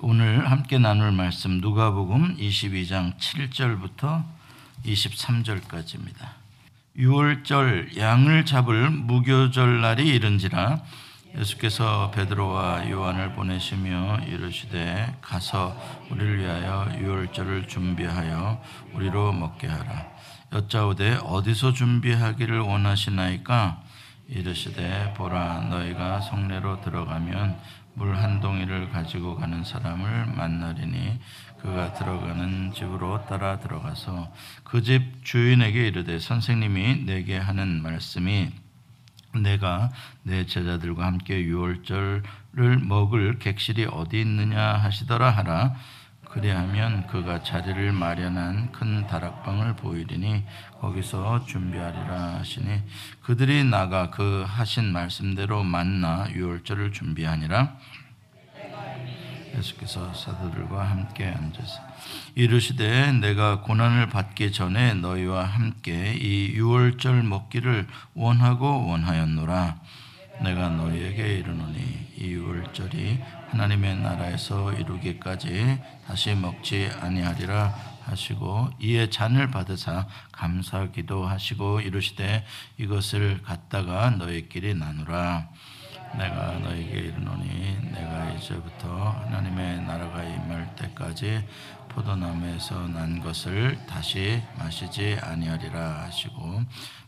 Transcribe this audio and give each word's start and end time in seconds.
오늘 0.00 0.48
함께 0.48 0.78
나눌 0.78 1.10
말씀 1.10 1.58
누가복음 1.60 2.36
22장 2.36 3.18
7절부터 3.18 4.22
23절까지입니다. 4.84 6.34
6월절 6.96 7.96
양을 7.96 8.46
잡을 8.46 8.90
무교절 8.90 9.80
날이 9.80 10.06
이른지라 10.06 10.82
예수께서 11.36 12.12
베드로와 12.12 12.88
요한을 12.88 13.32
보내시며 13.32 14.20
이르시되 14.28 15.16
가서 15.20 15.76
우리를 16.10 16.42
위하여 16.42 16.96
유월절을 16.96 17.66
준비하여 17.66 18.62
우리로 18.94 19.32
먹게 19.32 19.66
하라. 19.66 20.06
여짜오되 20.52 21.18
어디서 21.24 21.72
준비하기를 21.72 22.60
원하시나이까 22.60 23.82
이르시되 24.28 25.14
보라 25.16 25.68
너희가 25.70 26.20
성내로 26.20 26.82
들어가면 26.82 27.58
물 27.98 28.16
한 28.16 28.40
동이를 28.40 28.90
가지고 28.90 29.34
가는 29.36 29.64
사람을 29.64 30.26
만나리니 30.26 31.18
그가 31.60 31.92
들어가는 31.92 32.72
집으로 32.72 33.24
따라 33.26 33.58
들어가서 33.58 34.32
그 34.64 34.82
집 34.82 35.24
주인에게 35.24 35.88
이르되 35.88 36.18
선생님이 36.18 37.04
내게 37.04 37.36
하는 37.36 37.82
말씀이 37.82 38.50
내가 39.42 39.90
내 40.22 40.46
제자들과 40.46 41.04
함께 41.06 41.42
유월절을 41.42 42.78
먹을 42.86 43.38
객실이 43.38 43.86
어디 43.90 44.20
있느냐 44.20 44.60
하시더라 44.74 45.30
하라 45.30 45.74
그리하면 46.30 47.06
그가 47.06 47.42
자리를 47.42 47.92
마련한 47.92 48.72
큰 48.72 49.06
다락방을 49.06 49.76
보이리니 49.76 50.44
거기서 50.80 51.46
준비하리라 51.46 52.34
하시니 52.38 52.82
그들이 53.22 53.64
나가 53.64 54.10
그 54.10 54.44
하신 54.46 54.92
말씀대로 54.92 55.62
만나 55.64 56.26
유월절을 56.30 56.92
준비하니라. 56.92 57.76
예수께서 59.56 60.12
사도들과 60.14 60.84
함께 60.84 61.26
앉으사 61.26 61.82
이르시되 62.34 63.12
내가 63.12 63.60
고난을 63.62 64.08
받기 64.08 64.52
전에 64.52 64.94
너희와 64.94 65.44
함께 65.44 66.14
이 66.14 66.52
유월절 66.52 67.22
먹기를 67.24 67.86
원하고 68.14 68.86
원하였노라. 68.86 69.80
내가 70.42 70.68
너희에게 70.68 71.38
이르노니 71.38 72.12
이 72.18 72.24
유월절이 72.24 73.18
하나님의 73.50 73.96
나라에서 73.96 74.72
이루기까지 74.72 75.78
다시 76.06 76.34
먹지 76.34 76.90
아니하리라 77.00 77.74
하시고 78.04 78.70
이에 78.80 79.10
잔을 79.10 79.50
받으사 79.50 80.06
감사 80.32 80.86
기도 80.90 81.26
하시고 81.26 81.80
이르시되 81.80 82.44
이것을 82.78 83.42
갖다가 83.42 84.10
너희끼리 84.10 84.74
나누라. 84.74 85.48
내가 86.16 86.52
너에게 86.60 87.00
이르노니 87.00 87.90
내가 87.92 88.30
이제부터 88.30 89.10
하나님의 89.26 89.82
나라가 89.82 90.22
임할 90.24 90.74
때까지 90.76 91.44
포도나무에서 91.98 92.86
난 92.88 93.20
것을 93.20 93.76
다시 93.88 94.40
마시지 94.56 95.18
아니하리라 95.20 96.04
하시고 96.04 96.62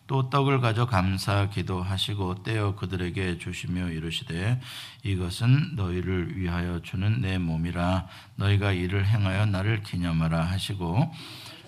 또 0.09 0.29
떡을 0.29 0.61
가져 0.61 0.87
감사 0.87 1.49
기도하시고 1.49 2.43
떼어 2.43 2.75
그들에게 2.75 3.39
주시며 3.39 3.91
이르시되 3.91 4.61
이것은 5.05 5.77
너희를 5.77 6.37
위하여 6.37 6.83
주는 6.83 7.21
내 7.21 7.39
몸이라. 7.39 8.09
너희가 8.35 8.73
이를 8.73 9.07
행하여 9.07 9.47
나를 9.47 9.85
기념하라 9.85 10.43
하시고 10.43 11.13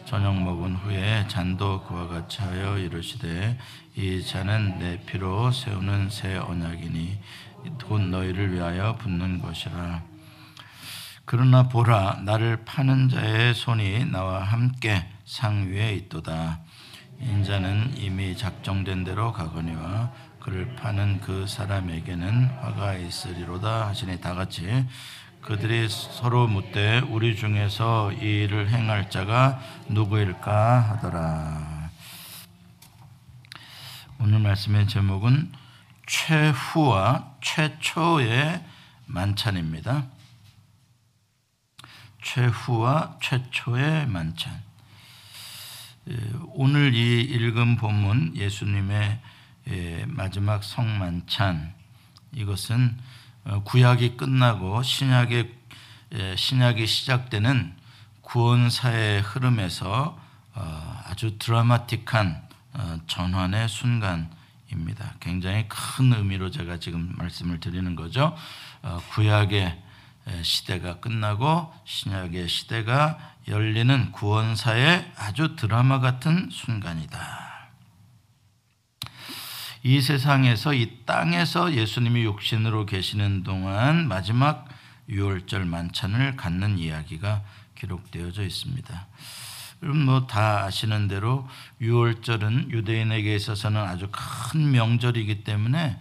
저녁 0.05 0.43
먹은 0.43 0.75
후에 0.75 1.29
잔도 1.29 1.85
그와 1.85 2.09
같이 2.09 2.41
하여 2.41 2.77
이르시되 2.77 3.57
이 3.95 4.25
잔은 4.25 4.81
내 4.81 5.01
피로 5.07 5.53
세우는 5.53 6.11
새 6.11 6.35
언약이니 6.35 7.19
곧 7.85 8.01
너희를 8.01 8.53
위하여 8.53 8.97
붓는 8.97 9.41
것이라 9.41 10.12
그러나 11.25 11.69
보라 11.69 12.23
나를 12.25 12.65
파는 12.65 13.09
자의 13.09 13.55
손이 13.55 14.07
나와 14.07 14.43
함께 14.43 15.09
상 15.25 15.71
위에 15.71 15.95
있도다 15.95 16.61
인자는 17.21 17.97
이미 17.97 18.37
작정된 18.37 19.05
대로 19.05 19.33
가거니와 19.33 20.11
그를 20.41 20.75
파는 20.75 21.21
그 21.21 21.47
사람에게는 21.47 22.47
화가 22.61 22.95
있으리로다 22.95 23.87
하시니 23.89 24.21
다 24.21 24.35
같이 24.35 24.85
그들이 25.41 25.89
서로 25.89 26.49
묻되 26.49 27.01
우리 27.09 27.37
중에서 27.37 28.13
이 28.13 28.45
일을 28.45 28.71
행할 28.71 29.11
자가 29.11 29.61
누구일까 29.89 30.81
하더라. 30.81 31.91
오늘 34.21 34.39
말씀의 34.39 34.87
제목은 34.87 35.53
최후와 36.07 37.35
최초의 37.41 38.65
만찬입니다. 39.07 40.07
최후와 42.23 43.19
최초의 43.21 44.07
만찬. 44.07 44.63
예, 46.11 46.17
오늘 46.55 46.95
이 46.95 47.21
읽은 47.21 47.77
본문 47.77 48.37
예수님의 48.37 49.21
예, 49.69 50.05
마지막 50.09 50.65
성만찬 50.65 51.75
이것은 52.33 52.97
어, 53.45 53.63
구약이 53.65 54.17
끝나고 54.17 54.83
신약의 54.83 55.53
예, 56.15 56.37
신약이 56.37 56.87
시작되는 56.87 57.75
구원사의 58.23 59.23
흐름에서 59.23 60.19
어, 60.55 61.03
아주 61.07 61.39
드라마틱한 61.39 62.49
어, 62.75 62.99
전환의 63.07 63.69
순간입니다. 63.69 65.15
굉장히 65.21 65.67
큰 65.69 66.13
의미로 66.13 66.51
제가 66.51 66.79
지금 66.79 67.13
말씀을 67.17 67.61
드리는 67.61 67.95
거죠. 67.95 68.37
구약의 69.11 69.81
시대가 70.43 71.01
끝나고 71.01 71.73
신약의 71.85 72.49
시대가 72.49 73.19
열리는 73.49 74.13
구원사의 74.13 75.13
아주 75.17 75.57
드라마 75.57 75.99
같은 76.01 76.49
순간이다. 76.51 77.51
이 79.85 80.01
세상에서 80.01 80.75
이 80.75 81.05
땅에서 81.07 81.75
예수님이 81.75 82.23
육신으로 82.23 82.87
계시는 82.87 83.43
동안 83.43 84.07
마지막 84.07 84.69
유월절 85.09 85.65
만찬을 85.65 86.37
갖는 86.37 86.79
이야기가 86.79 87.43
기록되어져 87.75 88.45
있습니다. 88.45 89.07
여러분 89.83 90.05
뭐 90.05 90.29
다 90.29 90.63
아시는 90.63 91.09
대로 91.09 91.49
유월절은 91.81 92.71
유대인에게 92.71 93.35
있어서는 93.35 93.81
아주 93.81 94.09
큰 94.13 94.71
명절이기 94.71 95.43
때문에 95.43 95.99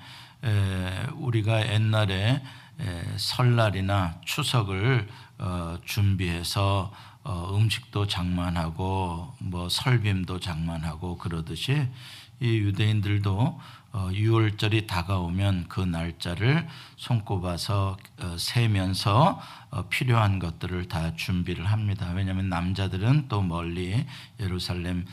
우리가 1.16 1.74
옛날에 1.74 2.44
설날이나 3.18 4.20
추석을 4.26 5.08
어, 5.38 5.78
준비해서 5.86 6.92
어, 7.24 7.56
음식도 7.56 8.08
장만하고 8.08 9.34
뭐 9.40 9.70
설빔도 9.70 10.40
장만하고 10.40 11.18
그러듯이 11.18 11.88
이 12.40 12.58
유대인들도 12.58 13.60
어, 13.94 14.10
유월절이 14.14 14.88
다가오면 14.88 15.66
그 15.68 15.82
날짜를 15.82 16.68
손꼽아서 16.96 17.98
어, 18.22 18.36
세면서 18.38 19.40
어, 19.70 19.82
필요한 19.90 20.40
것들을 20.40 20.88
다 20.88 21.16
준비를 21.16 21.66
합니다. 21.66 22.12
왜냐하면 22.16 22.50
남자들은 22.50 23.28
또 23.28 23.42
멀리 23.42 24.06
예루살렘 24.40 25.06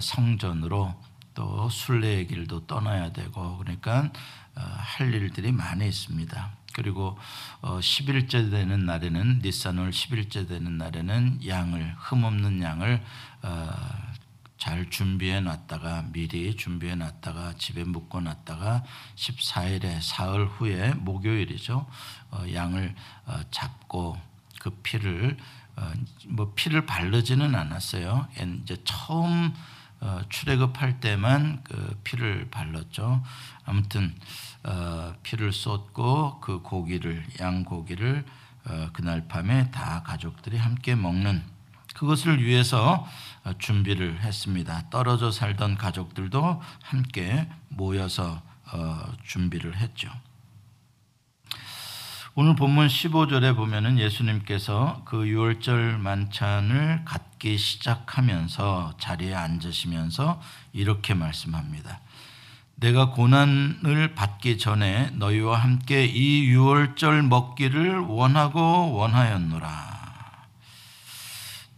성전으로 0.00 0.94
또 1.34 1.68
순례의 1.68 2.26
길도 2.26 2.66
떠나야 2.66 3.12
되고 3.12 3.58
그러니까 3.58 4.10
할 4.58 5.14
일들이 5.14 5.52
많이 5.52 5.86
있습니다. 5.86 6.50
그리고 6.74 7.18
10일째 7.62 8.50
되는 8.50 8.86
날에는 8.86 9.40
니산월 9.42 9.90
10일째 9.90 10.48
되는 10.48 10.78
날에는 10.78 11.46
양을 11.46 11.94
흠없는 11.98 12.62
양을 12.62 13.02
잘 14.58 14.90
준비해 14.90 15.40
놨다가 15.40 16.06
미리 16.12 16.54
준비해 16.56 16.96
놨다가 16.96 17.54
집에 17.54 17.84
묶어 17.84 18.20
놨다가 18.20 18.84
14일에 19.14 20.02
사흘 20.02 20.46
후에 20.46 20.94
목요일이죠. 20.94 21.86
어, 22.32 22.44
양을 22.52 22.94
어, 23.26 23.40
잡고 23.52 24.20
그 24.58 24.70
피를 24.82 25.36
어, 25.76 25.92
뭐 26.26 26.52
피를 26.56 26.84
바르지는 26.86 27.54
않았어요. 27.54 28.26
이제 28.62 28.76
처음 28.84 29.54
어, 30.00 30.20
출애굽할 30.28 31.00
때만 31.00 31.62
그 31.62 32.00
피를 32.02 32.48
발랐죠. 32.50 33.22
아무튼 33.64 34.12
어, 34.12 34.18
피를 35.22 35.52
쏟고 35.52 36.40
그 36.40 36.60
고기를 36.62 37.24
양 37.40 37.64
고기를 37.64 38.24
어, 38.66 38.88
그날 38.92 39.28
밤에 39.28 39.70
다 39.70 40.02
가족들이 40.04 40.58
함께 40.58 40.94
먹는 40.94 41.42
그것을 41.94 42.44
위해서 42.44 43.06
준비를 43.58 44.20
했습니다. 44.20 44.88
떨어져 44.90 45.30
살던 45.30 45.76
가족들도 45.76 46.62
함께 46.82 47.48
모여서 47.68 48.40
어, 48.72 49.12
준비를 49.24 49.76
했죠. 49.76 50.10
오늘 52.34 52.54
본문 52.54 52.86
15절에 52.86 53.56
보면은 53.56 53.98
예수님께서 53.98 55.02
그 55.06 55.26
유월절 55.26 55.98
만찬을 55.98 57.04
갖기 57.04 57.58
시작하면서 57.58 58.94
자리에 59.00 59.34
앉으시면서 59.34 60.40
이렇게 60.72 61.14
말씀합니다. 61.14 62.00
내가 62.80 63.10
고난을 63.10 64.14
받기 64.14 64.58
전에 64.58 65.10
너희와 65.14 65.58
함께 65.58 66.04
이 66.04 66.44
유월절 66.44 67.24
먹기를 67.24 67.98
원하고 67.98 68.92
원하였노라. 68.92 69.98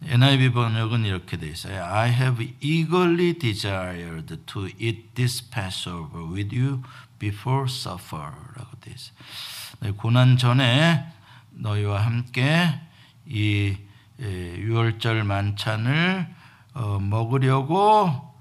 NIV 0.03 0.53
번역은 0.53 1.05
이렇게 1.07 1.39
돼 1.39 1.49
있어요. 1.49 1.85
I 1.85 2.11
have 2.11 2.55
eagerly 2.61 3.39
desired 3.39 4.45
to 4.47 4.67
eat 4.79 5.15
this 5.15 5.49
Passover 5.49 6.31
with 6.31 6.59
you 6.59 6.83
before 7.19 7.65
supper라고 7.67 8.81
돼 8.81 8.95
있어요. 8.95 9.97
고난 9.97 10.37
전에 10.37 11.07
너희와 11.51 12.05
함께 12.05 12.79
이 13.27 13.77
유월절 14.19 15.25
만찬을 15.25 16.29
어, 16.75 16.99
먹으려고 17.01 18.35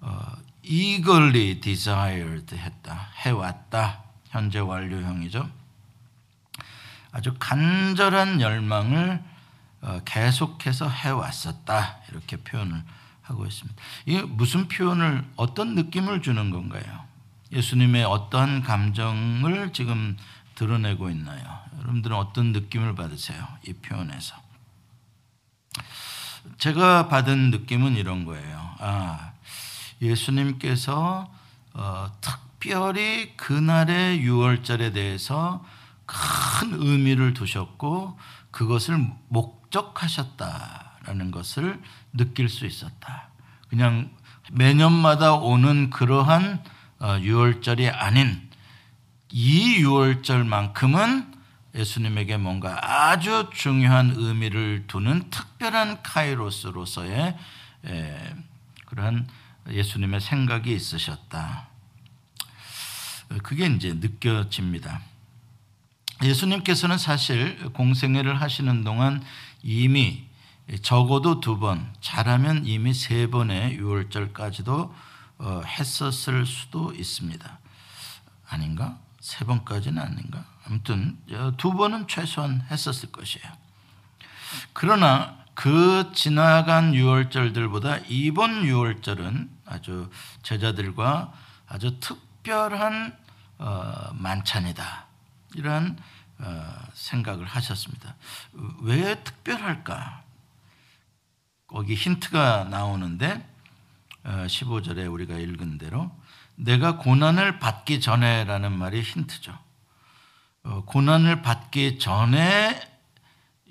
어, 0.00 0.35
eagerly 0.66 1.60
desired 1.60 2.54
했다. 2.56 3.08
해왔다. 3.16 4.02
현재 4.28 4.58
완료형이죠. 4.58 5.48
아주 7.12 7.34
간절한 7.38 8.40
열망을 8.40 9.22
어, 9.80 10.00
계속해서 10.04 10.88
해왔었다. 10.88 11.98
이렇게 12.10 12.36
표현을 12.36 12.82
하고 13.22 13.46
있습니다. 13.46 13.80
이게 14.04 14.22
무슨 14.22 14.68
표현을 14.68 15.24
어떤 15.36 15.74
느낌을 15.74 16.22
주는 16.22 16.50
건가요? 16.50 17.04
예수님의 17.52 18.04
어떠한 18.04 18.62
감정을 18.62 19.72
지금 19.72 20.16
드러내고 20.56 21.10
있나요? 21.10 21.60
여러분들은 21.78 22.16
어떤 22.16 22.52
느낌을 22.52 22.94
받으세요? 22.94 23.46
이 23.66 23.72
표현에서. 23.72 24.34
제가 26.58 27.08
받은 27.08 27.50
느낌은 27.50 27.96
이런 27.96 28.24
거예요. 28.24 28.74
아, 28.78 29.32
예수님께서 30.00 31.30
어, 31.74 32.12
특별히 32.20 33.36
그날의 33.36 34.20
유월절에 34.20 34.92
대해서 34.92 35.64
큰 36.06 36.74
의미를 36.74 37.34
두셨고 37.34 38.18
그것을 38.50 38.98
목적하셨다라는 39.28 41.30
것을 41.30 41.80
느낄 42.12 42.48
수 42.48 42.66
있었다. 42.66 43.28
그냥 43.68 44.10
매년마다 44.52 45.34
오는 45.34 45.90
그러한 45.90 46.64
어, 46.98 47.18
유월절이 47.20 47.90
아닌 47.90 48.48
이 49.30 49.76
유월절만큼은 49.76 51.36
예수님에게 51.74 52.38
뭔가 52.38 53.10
아주 53.10 53.50
중요한 53.52 54.14
의미를 54.16 54.86
두는 54.86 55.28
특별한 55.30 56.02
카이로스로서의 56.02 57.36
그러한 58.86 59.28
예수님의 59.70 60.20
생각이 60.20 60.74
있으셨다. 60.74 61.68
그게 63.42 63.66
이제 63.66 63.92
느껴집니다. 63.94 65.00
예수님께서는 66.22 66.98
사실 66.98 67.72
공생애를 67.72 68.40
하시는 68.40 68.84
동안 68.84 69.22
이미 69.62 70.26
적어도 70.82 71.40
두 71.40 71.58
번, 71.58 71.92
잘하면 72.00 72.66
이미 72.66 72.94
세 72.94 73.28
번의 73.28 73.76
유월절까지도 73.76 74.94
어, 75.38 75.62
했었을 75.66 76.46
수도 76.46 76.92
있습니다. 76.92 77.58
아닌가? 78.48 78.98
세 79.20 79.44
번까지는 79.44 80.00
아닌가? 80.00 80.44
아무튼 80.64 81.18
두 81.56 81.72
번은 81.72 82.08
최소한 82.08 82.64
했었을 82.70 83.12
것이에요. 83.12 83.46
그러나 84.72 85.36
그 85.54 86.10
지나간 86.14 86.94
유월절들보다 86.94 87.98
이번 88.08 88.64
유월절은 88.64 89.55
아주 89.66 90.10
제자들과 90.42 91.32
아주 91.66 91.98
특별한 92.00 93.16
어, 93.58 94.10
만찬이다. 94.14 95.06
이러한 95.54 95.98
어, 96.38 96.74
생각을 96.92 97.46
하셨습니다. 97.46 98.14
왜 98.82 99.22
특별할까? 99.22 100.22
거기 101.66 101.94
힌트가 101.94 102.64
나오는데 102.64 103.46
어, 104.24 104.46
15절에 104.46 105.12
우리가 105.12 105.36
읽은 105.36 105.78
대로 105.78 106.10
내가 106.56 106.96
고난을 106.96 107.58
받기 107.58 108.00
전에라는 108.00 108.72
말이 108.72 109.02
힌트죠. 109.02 109.56
어, 110.64 110.84
고난을 110.84 111.42
받기 111.42 111.98
전에 111.98 112.95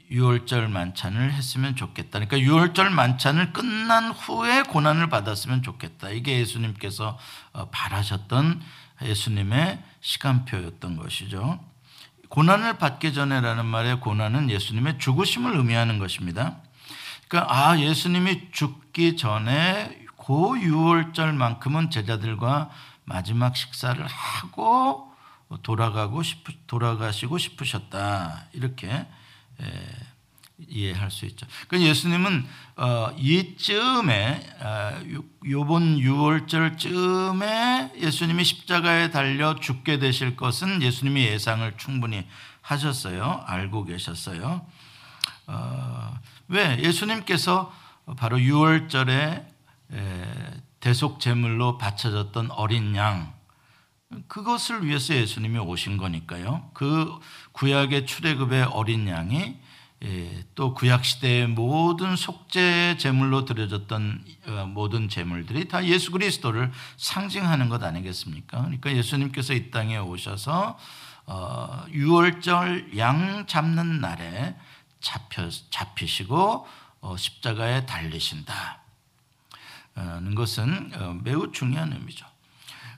유월절 0.10 0.68
만찬을 0.68 1.34
했으면 1.34 1.76
좋겠다. 1.76 2.20
그러니까 2.20 2.40
유월절 2.40 2.90
만찬을 2.90 3.54
끝난 3.54 4.12
후에 4.12 4.64
고난을 4.64 5.10
받았으면 5.10 5.64
좋겠다. 5.64 6.10
이게 6.10 6.40
예수님께서 6.40 7.18
어, 7.54 7.70
바라셨던 7.70 8.62
예수님의 9.02 9.82
시간표였던 10.02 10.98
것이죠. 10.98 11.60
고난을 12.30 12.78
받기 12.78 13.14
전에라는 13.14 13.66
말의 13.66 14.00
고난은 14.00 14.50
예수님의 14.50 15.00
죽으심을 15.00 15.56
의미하는 15.56 16.00
것입니다. 16.00 16.58
그러니까 17.28 17.54
아 17.54 17.80
예수님이 17.80 18.52
죽기 18.52 19.16
전에 19.18 20.06
그 20.18 20.60
유월절만큼은 20.60 21.92
제자들과 21.92 22.70
마지막 23.04 23.56
식사를 23.56 24.04
하고 24.06 25.12
돌아가고 25.62 26.24
싶 26.24 26.44
돌아가시고 26.68 27.38
싶으셨다 27.38 28.46
이렇게 28.54 28.88
예, 28.88 29.08
이해할 30.58 31.12
수 31.12 31.26
있죠. 31.26 31.46
그 31.68 31.82
예수님은 31.82 32.48
어, 32.78 33.14
이쯤에 33.18 34.56
어, 34.62 35.02
요번 35.50 35.98
6월절쯤에 35.98 38.02
예수님이 38.02 38.42
십자가에 38.44 39.12
달려 39.12 39.56
죽게 39.56 40.00
되실 40.00 40.38
것은 40.38 40.82
예수님이 40.82 41.26
예상을 41.26 41.72
충분히 41.78 42.26
하셨어요. 42.62 43.44
알고 43.46 43.86
계셨어요. 43.86 44.66
어, 45.48 46.20
왜 46.48 46.80
예수님께서 46.80 47.72
바로 48.18 48.38
6월절에 48.38 49.46
대속 50.80 51.20
제물로 51.20 51.78
바쳐졌던 51.78 52.50
어린 52.52 52.96
양 52.96 53.34
그것을 54.28 54.86
위해서 54.86 55.14
예수님이 55.14 55.60
오신 55.60 55.98
거니까요. 55.98 56.70
그 56.74 57.12
구약의 57.54 58.06
출애굽의 58.06 58.64
어린 58.66 59.08
양이 59.08 59.58
예, 60.04 60.46
또 60.56 60.74
구약 60.74 61.06
시대의 61.06 61.48
모든 61.48 62.16
속죄 62.16 62.98
제물로 62.98 63.46
드려졌던 63.46 64.26
어, 64.48 64.66
모든 64.68 65.10
제물들이 65.10 65.68
다 65.68 65.84
예수 65.86 66.12
그리스도를 66.12 66.72
상징하는 66.98 67.70
것 67.70 67.82
아니겠습니까? 67.82 68.60
그러니까 68.60 68.92
예수님께서 68.92 69.54
이 69.54 69.72
땅에 69.72 69.98
오셔서 69.98 70.78
어, 71.26 71.86
유월절 71.92 72.98
양 72.98 73.48
잡는 73.48 74.02
날에 74.02 74.56
잡혀 75.00 75.50
잡히시고 75.70 76.68
어, 77.02 77.18
십자가에 77.18 77.86
달리신다는 77.86 78.36
것은 80.36 81.22
매우 81.24 81.52
중요한 81.52 81.94
의미죠. 81.94 82.35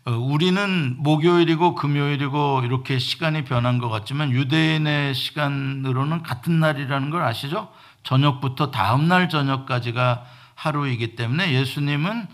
어, 0.07 0.11
우리는 0.11 0.95
목요일이고 0.99 1.75
금요일이고 1.75 2.61
이렇게 2.63 2.97
시간이 2.97 3.43
변한 3.43 3.77
것 3.77 3.89
같지만 3.89 4.31
유대인의 4.31 5.13
시간으로는 5.13 6.23
같은 6.23 6.61
날이라는 6.61 7.09
걸 7.09 7.23
아시죠? 7.23 7.73
저녁부터 8.03 8.71
다음 8.71 9.09
날 9.09 9.27
저녁까지가 9.27 10.25
하루이기 10.55 11.17
때문에 11.17 11.51
예수님은 11.51 12.25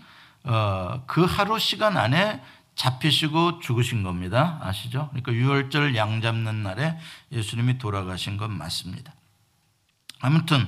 어, 0.44 1.02
그 1.08 1.24
하루 1.24 1.58
시간 1.58 1.96
안에 1.96 2.40
잡히시고 2.76 3.58
죽으신 3.58 4.04
겁니다. 4.04 4.60
아시죠? 4.62 5.08
그러니까 5.08 5.32
유월절 5.32 5.96
양 5.96 6.20
잡는 6.20 6.62
날에 6.62 6.96
예수님이 7.32 7.78
돌아가신 7.78 8.36
건 8.36 8.56
맞습니다. 8.56 9.12
아무튼 10.20 10.64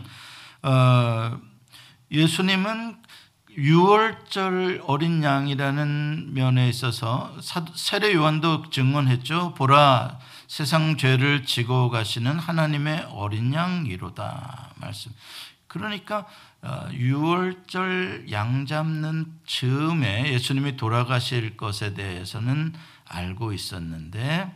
어, 0.65 1.39
예수님은 2.11 2.97
6월절 3.57 4.83
어린 4.87 5.23
양이라는 5.23 6.35
면에 6.35 6.69
있어서 6.69 7.35
세례 7.75 8.13
요한도 8.15 8.69
증언했죠. 8.71 9.55
보라 9.55 10.19
세상 10.47 10.97
죄를 10.97 11.45
지고 11.45 11.89
가시는 11.89 12.39
하나님의 12.39 13.09
어린 13.11 13.55
양이로다 13.55 14.75
말씀. 14.77 15.13
그러니까 15.67 16.27
6월절 16.63 18.27
어, 18.29 18.31
양 18.31 18.67
잡는 18.67 19.33
즈음에 19.47 20.33
예수님이 20.33 20.77
돌아가실 20.77 21.57
것에 21.57 21.95
대해서는 21.95 22.75
알고 23.07 23.53
있었는데 23.53 24.55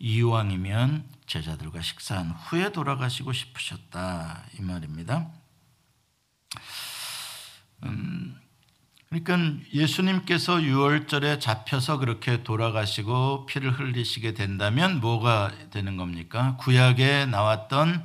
이왕이면 0.00 1.04
제자들과 1.26 1.82
식사한 1.82 2.30
후에 2.30 2.72
돌아가시고 2.72 3.32
싶으셨다 3.32 4.42
이 4.58 4.62
말입니다. 4.62 5.28
음, 7.84 8.36
그러니까 9.08 9.38
예수님께서 9.72 10.62
유월절에 10.62 11.38
잡혀서 11.38 11.98
그렇게 11.98 12.42
돌아가시고 12.42 13.46
피를 13.46 13.72
흘리시게 13.72 14.34
된다면 14.34 15.00
뭐가 15.00 15.50
되는 15.70 15.96
겁니까? 15.96 16.56
구약에 16.58 17.26
나왔던 17.26 18.04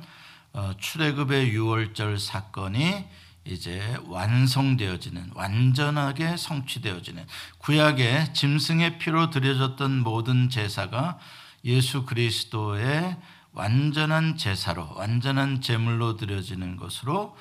어, 0.54 0.72
출애굽의 0.78 1.50
유월절 1.50 2.18
사건이 2.18 3.04
이제 3.44 3.98
완성되어지는 4.06 5.32
완전하게 5.34 6.38
성취되어지는 6.38 7.26
구약의 7.58 8.32
짐승의 8.32 8.98
피로 8.98 9.28
드려졌던 9.28 9.98
모든 10.00 10.48
제사가 10.48 11.18
예수 11.66 12.06
그리스도의 12.06 13.16
완전한 13.52 14.36
제사로 14.36 14.88
완전한 14.94 15.60
제물로 15.60 16.16
드려지는 16.16 16.76
것으로 16.76 17.14
어, 17.22 17.36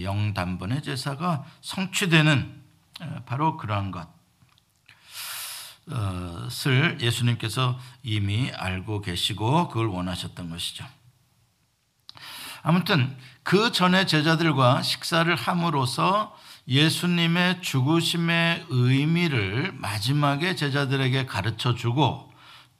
영단번의 0.00 0.82
제사가 0.82 1.44
성취되는 1.60 2.62
어, 3.00 3.22
바로 3.26 3.56
그러한 3.56 3.92
것을 5.86 6.98
예수님께서 7.00 7.78
이미 8.02 8.50
알고 8.50 9.00
계시고 9.00 9.68
그걸 9.68 9.86
원하셨던 9.86 10.50
것이죠. 10.50 10.84
아무튼 12.62 13.16
그 13.42 13.72
전에 13.72 14.04
제자들과 14.04 14.82
식사를 14.82 15.34
함으로써 15.34 16.36
예수님의 16.66 17.62
죽으심의 17.62 18.66
의미를 18.68 19.72
마지막에 19.72 20.54
제자들에게 20.54 21.24
가르쳐 21.24 21.74
주고 21.74 22.30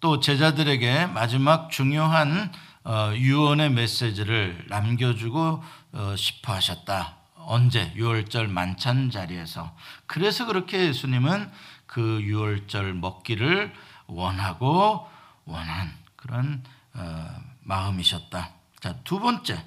또 0.01 0.21
제자들에게 0.21 1.07
마지막 1.07 1.71
중요한 1.71 2.53
어, 2.85 3.13
유언의 3.15 3.71
메시지를 3.71 4.65
남겨주고 4.69 5.39
어, 5.39 5.88
싶어 6.17 6.55
하셨다. 6.55 7.17
언제? 7.35 7.93
유월절 7.95 8.49
만찬 8.49 9.11
자리에서. 9.11 9.75
그래서 10.07 10.47
그렇게 10.47 10.87
예수님은 10.87 11.51
그 11.87 12.21
유월절 12.23 12.95
먹기를 12.95 13.73
원하고 14.07 15.09
원한 15.45 15.93
그런 16.17 16.63
어, 16.95 17.29
마음이셨다. 17.63 18.51
자, 18.81 18.97
두 19.05 19.19
번째. 19.19 19.65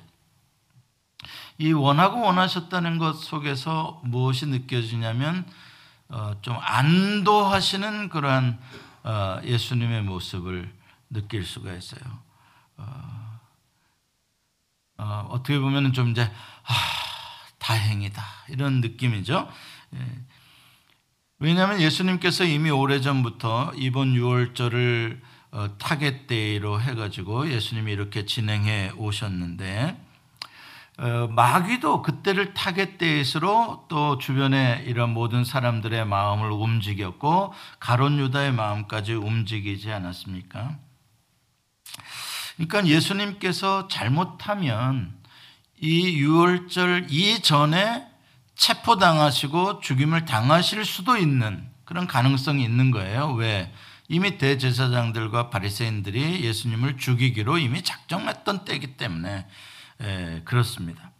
이 1.58 1.74
원하고 1.74 2.22
원하셨다는 2.22 2.98
것 2.98 3.14
속에서 3.14 4.02
무엇이 4.04 4.48
느껴지냐면 4.48 5.46
좀 6.42 6.58
안도하시는 6.60 8.10
그러한 8.10 8.60
예수님의 9.44 10.02
모습을 10.02 10.74
느낄 11.10 11.46
수가 11.46 11.74
있어요. 11.74 12.02
어, 15.02 15.28
어떻게 15.32 15.58
보면 15.58 15.94
좀 15.94 16.12
이제 16.12 16.22
아, 16.24 16.74
다행이다 17.58 18.24
이런 18.50 18.82
느낌이죠. 18.82 19.50
예. 19.96 19.98
왜냐하면 21.40 21.82
예수님께서 21.82 22.44
이미 22.44 22.70
오래 22.70 23.02
전부터 23.02 23.74
이번 23.76 24.14
유월절을 24.14 25.20
어, 25.54 25.78
target 25.80 26.28
day로 26.28 26.80
해가지고 26.80 27.50
예수님이 27.50 27.92
이렇게 27.92 28.26
진행해 28.26 28.92
오셨는데 28.96 30.00
어, 31.00 31.28
마귀도 31.32 32.04
그때를 32.04 32.54
target 32.54 33.00
day로 33.00 33.86
또 33.90 34.20
주변의 34.20 34.84
이런 34.86 35.10
모든 35.10 35.44
사람들의 35.44 36.06
마음을 36.06 36.52
움직였고 36.52 37.54
가룟 37.80 38.20
유다의 38.20 38.54
마음까지 38.54 39.14
움직이지 39.14 39.92
않았습니까? 39.92 40.78
그러니까 42.68 42.86
예수님께서 42.88 43.88
잘못하면 43.88 45.14
이 45.80 46.18
유월절 46.18 47.08
이전에 47.10 48.08
체포당하시고 48.56 49.80
죽임을 49.80 50.26
당하실 50.26 50.86
수도 50.86 51.18
있는 51.18 51.68
그런 51.86 52.06
가능성이 52.06 52.64
있는 52.64 52.92
거예요. 52.92 53.34
왜? 53.34 53.74
이미 54.08 54.38
대제사장들과 54.38 55.50
바리새인들이 55.50 56.44
예수님을 56.44 56.98
죽이기로 56.98 57.58
이미 57.58 57.82
작정했던 57.82 58.66
때이기 58.66 58.98
때문에 58.98 59.48
예, 60.02 60.42
그렇습니다. 60.46 61.12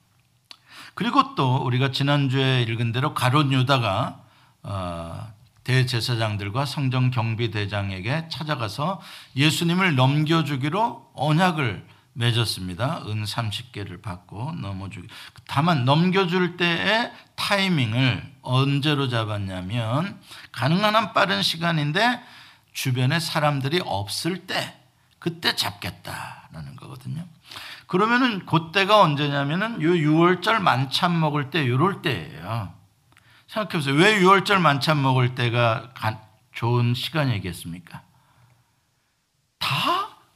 그리고 0.94 1.34
또 1.36 1.56
우리가 1.58 1.92
지난주에 1.92 2.64
읽은 2.64 2.92
대로 2.92 3.14
가론 3.14 3.52
유다가 3.52 4.22
어, 4.62 5.34
대제사장들과 5.64 6.66
성전 6.66 7.12
경비대장에게 7.12 8.30
찾아가서 8.30 9.02
예수님을 9.36 9.96
넘겨주기로 9.96 11.12
언약을 11.14 11.86
맺었습니다. 12.14 13.04
은 13.08 13.24
30개를 13.24 14.02
받고 14.02 14.54
넘어주기. 14.54 15.08
다만 15.48 15.86
넘겨줄 15.86 16.58
때의 16.58 17.12
타이밍을 17.36 18.34
언제로 18.42 19.08
잡았냐면 19.08 20.20
가능한 20.52 20.96
한 20.96 21.14
빠른 21.14 21.42
시간인데 21.42 22.22
주변에 22.74 23.20
사람들이 23.20 23.82
없을 23.86 24.46
때 24.48 24.78
그때 25.20 25.56
잡겠다라는 25.56 26.76
거거든요. 26.78 27.26
그러면은 27.88 28.46
그때가 28.46 29.02
언제냐면은 29.02 29.82
요 29.82 29.90
6월절 29.90 30.60
만찬 30.60 31.20
먹을 31.20 31.50
때 31.50 31.68
요럴 31.68 32.02
때예요. 32.02 32.74
생각해 33.52 33.74
보세요. 33.74 33.96
왜 33.96 34.22
6월절 34.22 34.60
만찬 34.60 35.02
먹을 35.02 35.36
때가 35.36 35.90
좋은 36.54 36.94
시간이겠습니까? 36.94 38.02
다 39.60 39.70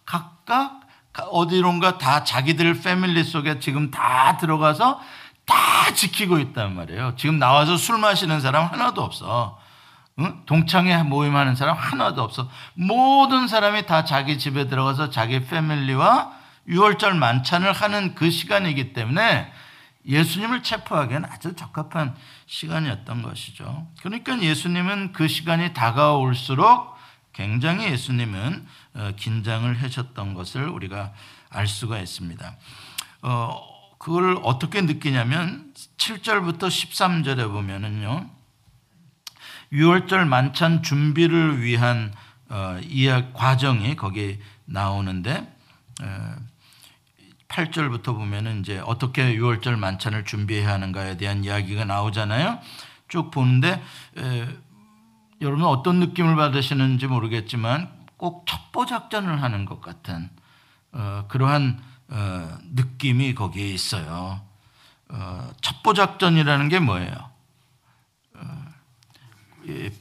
각각 0.06 0.82
어디론가 1.30 1.98
다 1.98 2.26
자기들 2.26 2.82
패밀리 2.82 3.24
속에 3.24 3.60
지금 3.60 3.90
다 3.90 4.38
들어가서 4.38 5.00
다 5.46 5.94
지키고 5.94 6.40
있단 6.40 6.76
말이에요. 6.76 7.16
지금 7.16 7.40
나와서 7.40 7.78
술 7.78 8.00
마시는 8.00 8.42
사람 8.42 8.66
하나도 8.68 9.02
없어. 9.02 9.62
응? 10.20 10.42
동창회 10.46 11.04
모임하는 11.04 11.56
사람 11.56 11.78
하나도 11.78 12.22
없어. 12.22 12.50
모든 12.74 13.48
사람이 13.48 13.86
다 13.86 14.04
자기 14.04 14.38
집에 14.38 14.68
들어가서 14.68 15.10
자기 15.10 15.46
패밀리와 15.46 16.34
6월절 16.68 17.16
만찬을 17.16 17.72
하는 17.72 18.14
그 18.16 18.30
시간이기 18.30 18.92
때문에 18.92 19.54
예수님을 20.08 20.64
체포하기에는 20.64 21.30
아주 21.30 21.56
적합한 21.56 22.16
시간이었던 22.46 23.22
것이죠. 23.22 23.88
그러니까 24.02 24.42
예수님은 24.42 25.14
그 25.14 25.28
시간이 25.28 25.74
다가올수록 25.74 26.96
굉장히 27.34 27.92
예수님은 27.92 28.66
어, 28.94 29.12
긴장을 29.18 29.82
하셨던 29.82 30.34
것을 30.34 30.70
우리가 30.70 31.14
알 31.50 31.68
수가 31.68 32.00
있습니다. 32.00 32.56
어, 33.24 33.76
그걸 33.98 34.38
어떻게 34.44 34.82
느끼냐면 34.82 35.74
7절부터 35.98 36.68
13절에 36.68 37.52
보면은요. 37.52 38.30
6월절 39.74 40.28
만찬 40.28 40.84
준비를 40.84 41.62
위한 41.62 42.14
어, 42.50 42.80
이야 42.84 43.34
과정이 43.34 43.96
거기 43.96 44.40
나오는데 44.66 45.52
8절부터 47.48 48.16
보면은 48.16 48.62
이제 48.62 48.80
어떻게 48.80 49.36
6월절 49.36 49.78
만찬을 49.78 50.26
준비해야 50.26 50.72
하는가에 50.74 51.18
대한 51.18 51.44
이야기가 51.44 51.86
나오잖아요. 51.86 52.60
쭉 53.08 53.32
보는데 53.32 53.82
에, 54.18 54.48
여러분 55.42 55.66
어떤 55.66 56.00
느낌을 56.00 56.36
받으시는지 56.36 57.08
모르겠지만 57.08 57.92
꼭 58.18 58.46
첩보 58.48 58.86
작전을 58.86 59.42
하는 59.42 59.66
것 59.66 59.82
같은 59.82 60.30
어, 60.92 61.26
그러한 61.28 61.82
어, 62.08 62.58
느낌이 62.74 63.36
거기에 63.36 63.68
있어요. 63.68 64.42
어, 65.10 65.52
첩보 65.62 65.94
작전이라는 65.94 66.70
게 66.70 66.80
뭐예요? 66.80 67.30
어, 68.36 68.66
예, 69.68 69.92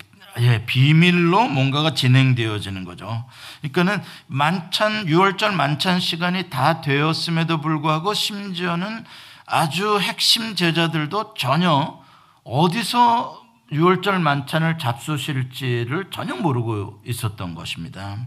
예, 0.41 0.65
비밀로 0.67 1.49
뭔가가 1.49 1.95
진행되어지는 1.95 2.85
거죠. 2.85 3.25
그러니까는 3.63 4.03
만찬 4.27 5.07
6월절 5.07 5.53
만찬 5.55 6.01
시간이 6.01 6.51
다 6.51 6.81
되었음에도 6.81 7.61
불구하고 7.61 8.15
심지어는 8.15 9.05
아주 9.47 10.01
핵심 10.01 10.57
제자들도 10.57 11.35
전혀 11.35 12.03
어디서 12.43 13.45
6월절 13.71 14.21
만찬을 14.21 14.79
잡수실지를 14.79 16.11
전혀 16.11 16.35
모르고 16.35 17.03
있었던 17.07 17.55
것입니다. 17.55 18.19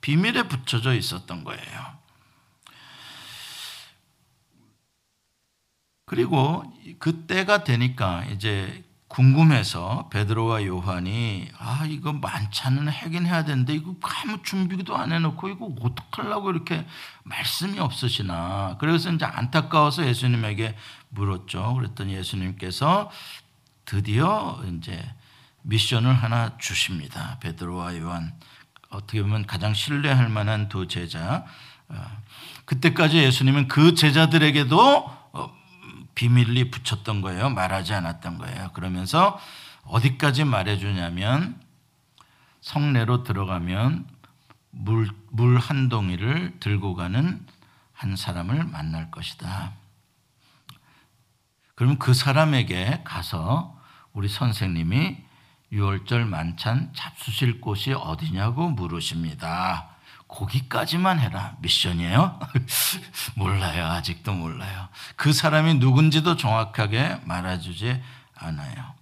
비밀에 0.00 0.44
붙여져 0.44 0.94
있었던 0.94 1.44
거예요. 1.44 2.02
그리고 6.04 6.62
그때가 6.98 7.64
되니까 7.64 8.24
이제 8.26 8.84
궁금해서 9.12 10.08
베드로와 10.08 10.64
요한이 10.64 11.50
아 11.58 11.84
이거 11.86 12.14
만찬은 12.14 12.88
하긴 12.88 13.26
해야 13.26 13.44
되는데 13.44 13.74
이거 13.74 13.94
아무 14.00 14.42
준비도 14.42 14.96
안 14.96 15.12
해놓고 15.12 15.50
이거 15.50 15.70
어떡하려고 15.82 16.50
이렇게 16.50 16.86
말씀이 17.24 17.78
없으시나? 17.78 18.78
그래서 18.80 19.12
이제 19.12 19.26
안타까워서 19.26 20.06
예수님에게 20.06 20.74
물었죠. 21.10 21.74
그랬더니 21.74 22.14
예수님께서 22.14 23.10
드디어 23.84 24.62
이제 24.78 25.04
미션을 25.60 26.14
하나 26.14 26.56
주십니다. 26.56 27.36
베드로와 27.40 27.98
요한. 27.98 28.32
어떻게 28.88 29.20
보면 29.20 29.46
가장 29.46 29.74
신뢰할 29.74 30.30
만한 30.30 30.70
두 30.70 30.88
제자. 30.88 31.44
어, 31.90 32.06
그때까지 32.64 33.18
예수님은 33.18 33.68
그 33.68 33.94
제자들에게도 33.94 35.21
비밀리 36.14 36.70
붙였던 36.70 37.22
거예요. 37.22 37.50
말하지 37.50 37.94
않았던 37.94 38.38
거예요. 38.38 38.70
그러면서 38.72 39.38
어디까지 39.84 40.44
말해주냐면 40.44 41.60
성내로 42.60 43.24
들어가면 43.24 44.06
물, 44.70 45.10
물 45.30 45.58
한 45.58 45.88
동이를 45.88 46.58
들고 46.60 46.94
가는 46.94 47.44
한 47.92 48.16
사람을 48.16 48.64
만날 48.64 49.10
것이다. 49.10 49.72
그러면 51.74 51.98
그 51.98 52.14
사람에게 52.14 53.02
가서 53.04 53.78
우리 54.12 54.28
선생님이 54.28 55.18
유월절 55.72 56.26
만찬 56.26 56.92
잡수실 56.94 57.60
곳이 57.60 57.92
어디냐고 57.92 58.68
물으십니다. 58.70 59.91
거기까지만 60.32 61.20
해라. 61.20 61.56
미션이에요? 61.60 62.40
몰라요. 63.36 63.86
아직도 63.86 64.32
몰라요. 64.32 64.88
그 65.16 65.32
사람이 65.32 65.74
누군지도 65.74 66.36
정확하게 66.36 67.20
말해주지 67.24 68.00
않아요. 68.36 68.92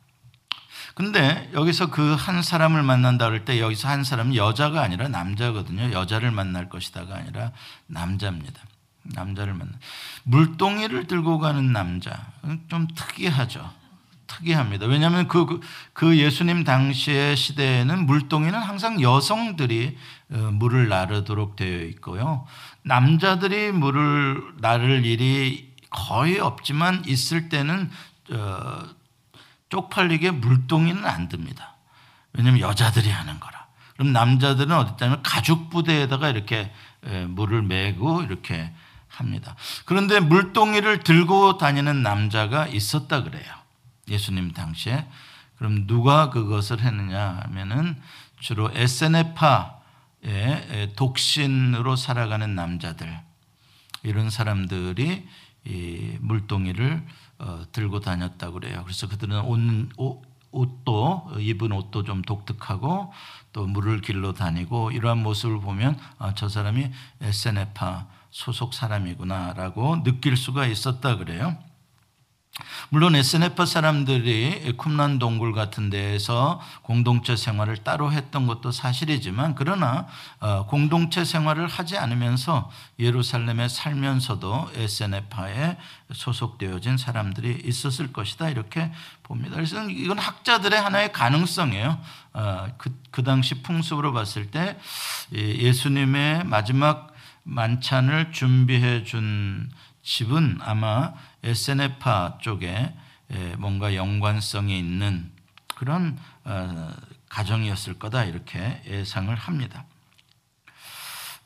근데 0.94 1.48
여기서 1.54 1.88
그 1.90 2.14
한 2.16 2.42
사람을 2.42 2.82
만난다 2.82 3.26
그럴 3.26 3.44
때 3.44 3.60
여기서 3.60 3.88
한 3.88 4.04
사람은 4.04 4.34
여자가 4.34 4.82
아니라 4.82 5.08
남자거든요. 5.08 5.92
여자를 5.92 6.30
만날 6.30 6.68
것이다가 6.68 7.16
아니라 7.16 7.52
남자입니다. 7.86 8.60
남자를 9.02 9.54
만나. 9.54 9.72
물동이를 10.24 11.06
들고 11.06 11.38
가는 11.38 11.72
남자. 11.72 12.26
좀 12.68 12.86
특이하죠. 12.94 13.70
특이합니다. 14.26 14.86
왜냐하면 14.86 15.26
그, 15.26 15.46
그, 15.46 15.60
그 15.92 16.18
예수님 16.18 16.64
당시의 16.64 17.36
시대에는 17.36 18.06
물동이는 18.06 18.58
항상 18.58 19.00
여성들이 19.00 19.96
어, 19.96 20.19
물을 20.30 20.88
나르도록 20.88 21.56
되어 21.56 21.84
있고요. 21.86 22.46
남자들이 22.82 23.72
물을 23.72 24.42
나를 24.58 25.04
일이 25.04 25.74
거의 25.90 26.38
없지만 26.38 27.02
있을 27.06 27.48
때는 27.48 27.90
어, 28.32 28.82
쪽팔리게 29.68 30.30
물동이는 30.30 31.04
안 31.04 31.28
듭니다. 31.28 31.74
왜냐하면 32.32 32.60
여자들이 32.60 33.10
하는 33.10 33.40
거라. 33.40 33.66
그럼 33.94 34.12
남자들은 34.12 34.72
어디냐면 34.74 35.22
가죽 35.22 35.68
부대에다가 35.68 36.28
이렇게 36.28 36.72
물을 37.28 37.62
메고 37.62 38.22
이렇게 38.22 38.72
합니다. 39.08 39.56
그런데 39.84 40.20
물동이를 40.20 41.00
들고 41.00 41.58
다니는 41.58 42.02
남자가 42.02 42.66
있었다 42.66 43.24
그래요. 43.24 43.52
예수님 44.08 44.52
당시에. 44.52 45.06
그럼 45.56 45.86
누가 45.86 46.30
그것을 46.30 46.80
했느냐 46.80 47.40
하면은 47.44 48.00
주로 48.38 48.70
에세네파 48.72 49.79
의 50.22 50.92
독신으로 50.94 51.96
살아가는 51.96 52.54
남자들 52.54 53.20
이런 54.02 54.30
사람들이 54.30 55.26
이 55.64 56.16
물동이를 56.20 57.02
어, 57.38 57.62
들고 57.72 58.00
다녔다고 58.00 58.54
그래요. 58.54 58.82
그래서 58.84 59.08
그들은 59.08 59.40
옷, 59.96 60.22
옷도 60.52 61.30
입은 61.38 61.72
옷도 61.72 62.04
좀 62.04 62.22
독특하고 62.22 63.12
또 63.52 63.66
물을 63.66 64.00
길러 64.00 64.32
다니고 64.32 64.90
이러한 64.90 65.22
모습을 65.22 65.60
보면 65.60 65.98
아, 66.18 66.34
저 66.34 66.48
사람이 66.48 66.90
에세네파 67.20 68.06
소속 68.30 68.74
사람이구나라고 68.74 70.02
느낄 70.02 70.36
수가 70.36 70.66
있었다 70.66 71.16
그래요. 71.16 71.56
물론 72.90 73.14
SNF 73.14 73.66
사람들이 73.66 74.74
쿰란 74.76 75.18
동굴 75.20 75.52
같은 75.52 75.90
데에서 75.90 76.60
공동체 76.82 77.36
생활을 77.36 77.78
따로 77.78 78.10
했던 78.10 78.46
것도 78.46 78.72
사실이지만 78.72 79.54
그러나 79.54 80.06
어, 80.40 80.66
공동체 80.66 81.24
생활을 81.24 81.68
하지 81.68 81.96
않으면서 81.96 82.70
예루살렘에 82.98 83.68
살면서도 83.68 84.72
SNF에 84.74 85.78
소속되어진 86.12 86.96
사람들이 86.96 87.62
있었을 87.64 88.12
것이다 88.12 88.50
이렇게 88.50 88.90
봅니다. 89.22 89.54
그래서 89.54 89.88
이건 89.88 90.18
학자들의 90.18 90.80
하나의 90.80 91.12
가능성이에요. 91.12 92.00
어, 92.32 92.66
그, 92.76 92.90
그 93.12 93.22
당시 93.22 93.62
풍습으로 93.62 94.12
봤을 94.12 94.50
때 94.50 94.78
예수님의 95.32 96.44
마지막 96.44 97.14
만찬을 97.44 98.32
준비해 98.32 99.04
준 99.04 99.70
집은 100.10 100.58
아마 100.62 101.12
에세네파 101.44 102.38
쪽에 102.42 102.92
뭔가 103.58 103.94
연관성이 103.94 104.76
있는 104.76 105.30
그런 105.76 106.18
어, 106.42 106.90
가정이었을 107.28 108.00
거다 108.00 108.24
이렇게 108.24 108.82
예상을 108.88 109.32
합니다. 109.32 109.84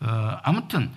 어, 0.00 0.38
아무튼 0.42 0.94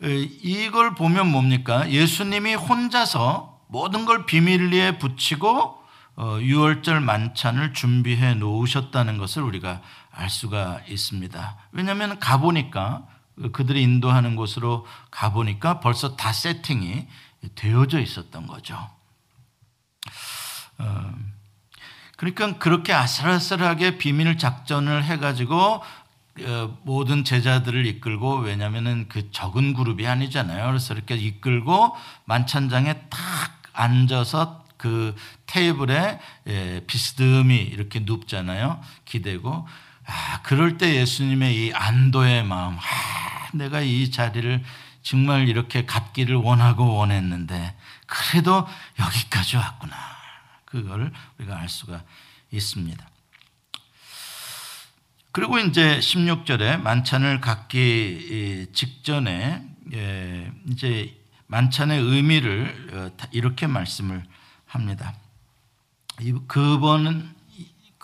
어, 0.00 0.06
이걸 0.06 0.94
보면 0.94 1.32
뭡니까? 1.32 1.90
예수님이 1.90 2.54
혼자서 2.54 3.64
모든 3.66 4.04
걸 4.04 4.24
비밀리에 4.24 4.98
붙이고 4.98 5.76
유월절 6.18 7.00
만찬을 7.00 7.74
준비해 7.74 8.34
놓으셨다는 8.34 9.18
것을 9.18 9.42
우리가 9.42 9.82
알 10.12 10.30
수가 10.30 10.82
있습니다. 10.88 11.56
왜냐하면 11.72 12.20
가보니까 12.20 13.06
그들이 13.52 13.82
인도하는 13.82 14.36
곳으로 14.36 14.86
가보니까 15.10 15.80
벌써 15.80 16.16
다 16.16 16.32
세팅이 16.32 17.06
되어져 17.54 18.00
있었던 18.00 18.46
거죠. 18.46 18.76
어, 20.78 21.12
그러니까 22.16 22.58
그렇게 22.58 22.92
아슬아슬하게 22.92 23.98
비밀 23.98 24.38
작전을 24.38 25.04
해가지고 25.04 25.82
어, 26.40 26.78
모든 26.84 27.24
제자들을 27.24 27.86
이끌고 27.86 28.38
왜냐하면은 28.38 29.08
그 29.08 29.30
적은 29.30 29.74
그룹이 29.74 30.06
아니잖아요. 30.06 30.66
그래서 30.66 30.94
이렇게 30.94 31.16
이끌고 31.16 31.96
만찬장에 32.24 32.94
탁 33.08 33.20
앉아서 33.72 34.64
그 34.76 35.14
테이블에 35.46 36.20
예, 36.46 36.84
비스듬히 36.86 37.56
이렇게 37.56 38.00
눕잖아요. 38.00 38.80
기대고 39.04 39.66
아, 40.06 40.40
그럴 40.42 40.78
때 40.78 40.94
예수님의 40.94 41.54
이 41.54 41.72
안도의 41.74 42.44
마음, 42.44 42.78
아, 42.78 42.80
내가 43.54 43.80
이 43.80 44.10
자리를 44.10 44.62
정말 45.02 45.48
이렇게 45.48 45.86
갖기를 45.86 46.36
원하고 46.36 46.96
원했는데 46.96 47.74
그래도 48.06 48.66
여기까지 48.98 49.56
왔구나. 49.56 49.96
그걸 50.64 51.12
우리가 51.38 51.58
알 51.58 51.68
수가 51.68 52.02
있습니다. 52.50 53.08
그리고 55.32 55.58
이제 55.58 55.98
16절에 55.98 56.80
만찬을 56.80 57.40
갖기 57.40 58.68
직전에 58.72 59.64
예, 59.94 60.52
이제 60.68 61.16
만찬의 61.46 62.00
의미를 62.00 62.90
어, 62.92 63.26
이렇게 63.30 63.66
말씀을 63.66 64.22
합니다. 64.66 65.14
그번은 66.46 67.34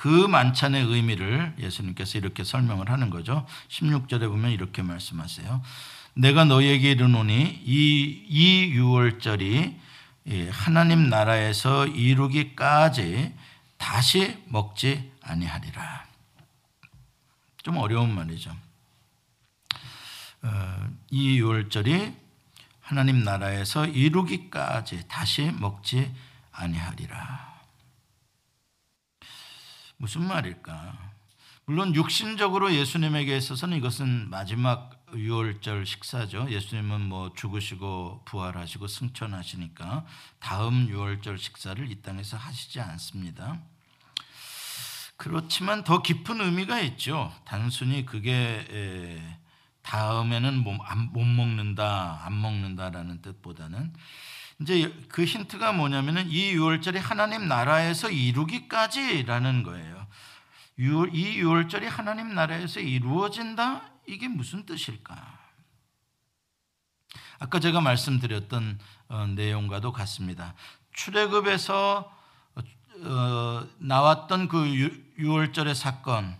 그 0.05 0.11
만찬의 0.11 0.85
의미를 0.85 1.55
예수님께서 1.59 2.19
이렇게 2.19 2.45
설명을 2.45 2.91
하는 2.91 3.09
거죠. 3.09 3.47
16절에 3.69 4.29
보면 4.29 4.51
이렇게 4.51 4.83
말씀하세요. 4.83 5.63
내가 6.13 6.45
너에게 6.45 6.91
이르노니 6.91 7.63
이, 7.65 8.27
이 8.29 8.65
유월절이 8.75 9.81
하나님 10.51 11.09
나라에서 11.09 11.87
이루기까지 11.87 13.33
다시 13.79 14.37
먹지 14.49 15.11
아니하리라. 15.23 16.05
좀 17.63 17.79
어려운 17.79 18.15
말이죠. 18.15 18.55
어, 20.43 20.89
이 21.11 21.39
유월절이 21.39 22.13
하나님 22.83 23.25
나라에서 23.25 23.87
이루기까지 23.87 25.09
다시 25.09 25.51
먹지 25.51 26.15
아니하리라. 26.53 27.44
무슨 29.97 30.27
말일까? 30.27 31.15
물론 31.67 31.95
육신적으로 31.95 32.75
예수님에게 32.75 33.37
있어서는 33.37 33.79
이것은 33.79 34.29
마지막 34.29 34.91
유월절 35.15 35.87
식사죠. 35.87 36.51
예수님은 36.51 37.01
뭐 37.01 37.33
죽으시고 37.35 38.23
부활하시고 38.27 38.87
승천하시니까 38.87 40.05
다음 40.41 40.89
유월절 40.89 41.39
식사를 41.39 41.91
이 41.91 42.03
땅에서 42.03 42.37
하시지 42.37 42.81
않습니다. 42.81 43.61
그렇지만 45.17 45.85
더 45.85 46.03
깊은 46.03 46.41
의미가 46.41 46.81
있죠. 46.81 47.33
단순히 47.45 48.05
그게 48.05 49.23
다음에는 49.83 50.65
못 50.65 51.25
먹는다, 51.25 52.21
안 52.25 52.41
먹는다라는 52.41 53.23
뜻보다는 53.23 53.93
이제 54.61 54.93
그 55.09 55.25
힌트가 55.25 55.73
뭐냐면은 55.73 56.29
이 56.29 56.53
유월절이 56.53 56.99
하나님 56.99 57.49
나라에서 57.49 58.11
이루기까지라는 58.11 59.63
거예요. 59.63 60.07
이 60.79 61.39
유월절이 61.39 61.87
하나님 61.87 62.35
나라에서 62.35 62.81
이루어진다 62.81 63.83
이게 64.07 64.29
무슨 64.29 64.67
뜻일까? 64.67 65.45
아까 67.39 67.61
제가 67.61 67.81
말씀드렸던 67.81 68.79
어, 69.09 69.27
내용과도 69.27 69.93
같습니다. 69.93 70.55
출애굽에서 70.93 72.13
어, 73.03 73.67
나왔던 73.79 74.49
그 74.49 74.67
유월절의 75.19 75.75
사건, 75.75 76.37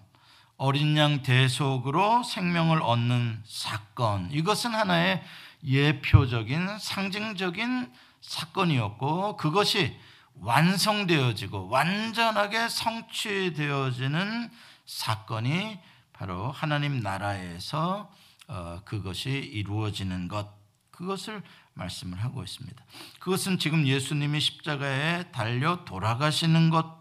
어린 0.57 0.97
양 0.97 1.23
대속으로 1.23 2.23
생명을 2.23 2.81
얻는 2.81 3.43
사건, 3.45 4.31
이것은 4.31 4.73
하나의 4.75 5.23
예표적인 5.65 6.79
상징적인 6.79 7.93
사건이었고 8.21 9.37
그것이 9.37 9.97
완성되어지고 10.41 11.69
완전하게 11.69 12.69
성취되어지는 12.69 14.51
사건이 14.87 15.79
바로 16.13 16.51
하나님 16.51 17.01
나라에서 17.01 18.11
어, 18.47 18.81
그것이 18.85 19.31
이루어지는 19.31 20.29
것 20.29 20.49
그것을 20.91 21.43
말씀을 21.75 22.23
하고 22.23 22.43
있습니다. 22.43 22.85
그것은 23.19 23.59
지금 23.59 23.87
예수님이 23.87 24.41
십자가에 24.41 25.31
달려 25.33 25.85
돌아가시는 25.85 26.71
것, 26.71 26.99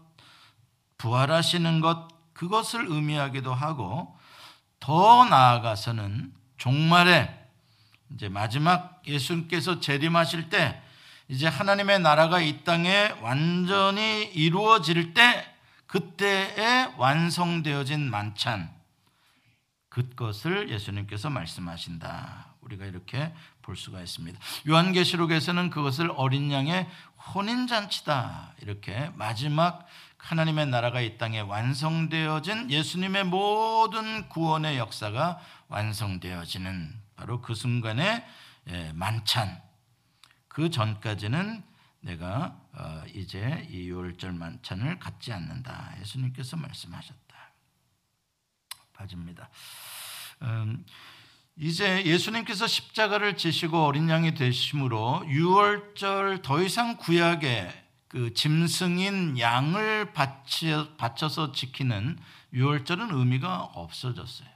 부활하시는 0.98 1.80
것, 1.80 2.08
그것을 2.32 2.86
의미하기도 2.88 3.54
하고 3.54 4.18
더 4.80 5.24
나아가서는 5.26 6.32
종말에 6.56 7.43
이제 8.12 8.28
마지막 8.28 9.02
예수님께서 9.06 9.80
재림하실 9.80 10.50
때 10.50 10.80
이제 11.28 11.46
하나님의 11.46 12.00
나라가 12.00 12.40
이 12.40 12.64
땅에 12.64 13.14
완전히 13.22 14.24
이루어질 14.34 15.14
때 15.14 15.46
그때에 15.86 16.92
완성되어진 16.96 18.10
만찬 18.10 18.70
그것을 19.88 20.70
예수님께서 20.70 21.30
말씀하신다. 21.30 22.54
우리가 22.62 22.84
이렇게 22.84 23.32
볼 23.62 23.76
수가 23.76 24.00
있습니다. 24.00 24.38
요한계시록에서는 24.68 25.70
그것을 25.70 26.10
어린 26.16 26.50
양의 26.50 26.88
혼인 27.34 27.66
잔치다. 27.68 28.54
이렇게 28.60 29.10
마지막 29.14 29.86
하나님의 30.18 30.66
나라가 30.66 31.00
이 31.00 31.16
땅에 31.16 31.40
완성되어진 31.40 32.70
예수님의 32.70 33.24
모든 33.24 34.28
구원의 34.30 34.78
역사가 34.78 35.38
완성되어지는 35.68 37.03
바로 37.16 37.40
그 37.40 37.54
순간의 37.54 38.24
예, 38.68 38.92
만찬. 38.92 39.62
그 40.48 40.70
전까지는 40.70 41.62
내가 42.00 42.60
어, 42.72 43.02
이제 43.14 43.66
이 43.70 43.88
유월절 43.88 44.32
만찬을 44.32 44.98
갖지 44.98 45.32
않는다. 45.32 45.94
예수님께서 46.00 46.56
말씀하셨다. 46.56 47.24
빠집니다. 48.92 49.50
음, 50.42 50.84
이제 51.56 52.04
예수님께서 52.04 52.66
십자가를 52.66 53.36
지시고 53.36 53.84
어린 53.84 54.08
양이 54.08 54.34
되심으로 54.34 55.24
유월절 55.28 56.42
더 56.42 56.62
이상 56.62 56.96
구약에 56.96 57.82
그 58.08 58.32
짐승인 58.34 59.38
양을 59.38 60.12
바쳐서 60.12 61.52
지키는 61.52 62.18
유월절은 62.52 63.10
의미가 63.12 63.62
없어졌어요. 63.74 64.53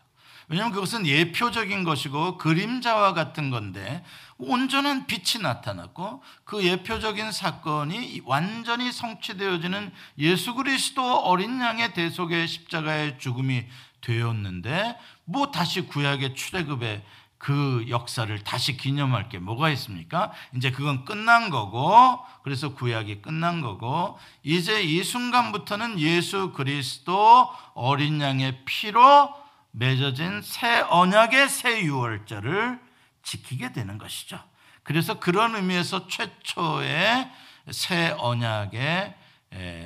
왜냐하면 0.49 0.73
그것은 0.73 1.07
예표적인 1.07 1.85
것이고 1.85 2.39
그림자와 2.39 3.13
같은 3.13 3.51
건데 3.51 4.03
온전한 4.39 5.07
빛이 5.07 5.43
나타났고 5.43 6.23
그 6.45 6.65
예표적인 6.65 7.33
사건이 7.33 8.23
완전히 8.25 8.91
성취되어지는 8.91 9.93
예수 10.19 10.55
그리스도 10.55 11.19
어린 11.21 11.61
양의 11.61 11.93
대속의 11.93 12.49
십자가의 12.49 13.19
죽음이 13.19 13.67
되었는데 14.01 14.97
뭐 15.25 15.51
다시 15.51 15.83
구약의 15.83 16.35
출애굽의 16.35 17.03
그 17.37 17.85
역사를 17.89 18.37
다시 18.43 18.77
기념할 18.77 19.29
게 19.29 19.39
뭐가 19.39 19.71
있습니까? 19.71 20.33
이제 20.57 20.71
그건 20.73 21.05
끝난 21.05 21.51
거고 21.51 22.19
그래서 22.43 22.75
구약이 22.75 23.23
끝난 23.23 23.61
거고 23.61 24.19
이제 24.43 24.83
이 24.83 25.05
순간부터는 25.05 26.01
예수 26.01 26.53
그리스도 26.53 27.49
어린 27.75 28.21
양의 28.21 28.65
피로 28.65 29.33
맺어진 29.71 30.43
새 30.43 30.81
언약의 30.81 31.49
새 31.49 31.83
유월절을 31.83 32.81
지키게 33.23 33.73
되는 33.73 33.99
것이죠. 33.99 34.43
그래서 34.83 35.21
그런 35.21 35.55
의미에서 35.55 36.09
최초의 36.09 37.31
새 37.71 38.15
언약의 38.19 39.15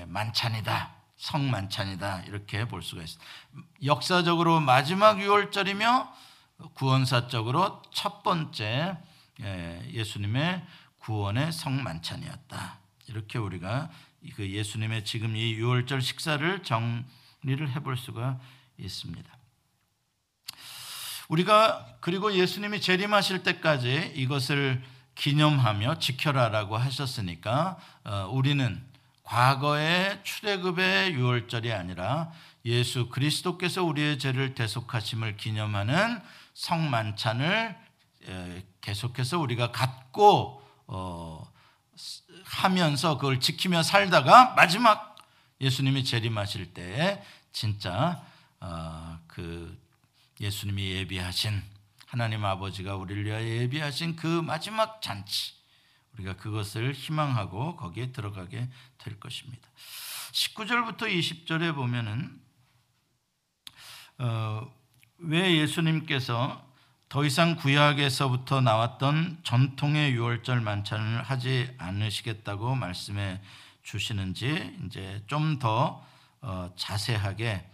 만찬이다. 0.07 0.95
성만찬이다. 1.17 2.23
이렇게 2.23 2.67
볼 2.67 2.83
수가 2.83 3.03
있습니다. 3.03 3.33
역사적으로 3.85 4.61
마지막 4.61 5.21
유월절이며 5.21 6.13
구원사적으로 6.75 7.83
첫 7.93 8.23
번째 8.23 8.97
예수님의 9.41 10.65
구원의 10.99 11.53
성만찬이었다. 11.53 12.79
이렇게 13.09 13.39
우리가 13.39 13.91
그 14.37 14.49
예수님의 14.49 15.05
지금 15.05 15.35
이 15.35 15.53
유월절 15.55 16.01
식사를 16.01 16.63
정리를 16.63 17.71
해볼 17.75 17.97
수가 17.97 18.39
있습니다. 18.79 19.33
우리가 21.33 21.87
그리고 22.01 22.35
예수님이 22.35 22.83
재림하실 22.83 23.43
때까지 23.43 24.13
이것을 24.17 24.83
기념하며 25.15 25.99
지켜라라고 25.99 26.77
하셨으니까 26.77 27.79
어, 28.05 28.29
우리는 28.31 28.83
과거의 29.23 30.21
출애굽의 30.25 31.15
유월절이 31.15 31.73
아니라 31.73 32.31
예수 32.67 33.09
그리스도께서 33.09 33.83
우리의 33.83 34.19
죄를 34.19 34.55
대속하심을 34.55 35.39
기념하는 35.39 36.21
성만찬을 36.53 37.77
계속해서 38.83 39.39
우리가 39.39 39.73
갖고 39.73 40.63
어, 40.87 41.51
하면서 42.45 43.17
그걸 43.17 43.41
지키며 43.41 43.83
살다가 43.83 44.53
마지막 44.55 45.17
예수님이 45.63 46.05
재림하실 46.05 46.75
때 46.75 47.23
진짜 47.53 48.23
어, 48.61 49.19
그 49.27 49.82
예수님이 50.43 50.91
예비하신 50.91 51.63
하나님 52.09 52.45
아버지가 52.45 52.97
우리를 52.97 53.25
위하여 53.25 53.47
예비하신 53.47 54.17
그 54.17 54.27
마지막 54.27 55.01
잔치 55.01 55.53
우리가 56.15 56.37
그것을 56.37 56.93
희망하고 56.93 57.77
거기에 57.77 58.11
들어가게 58.11 58.69
될 58.99 59.21
것입니다. 59.21 59.69
19절부터 60.33 61.03
20절에 61.03 61.75
보면은 61.75 62.41
어, 64.19 64.69
왜 65.19 65.59
예수님께서 65.59 66.71
더 67.09 67.25
이상 67.25 67.55
구약에서부터 67.57 68.63
나왔던 68.63 69.41
전통의 69.45 70.13
유월절 70.13 70.61
만찬을 70.61 71.23
하지 71.23 71.73
않으시겠다고 71.79 72.75
말씀해 72.75 73.41
주시는지 73.85 74.77
이제 74.87 75.23
좀더 75.29 76.05
어, 76.41 76.73
자세하게 76.75 77.69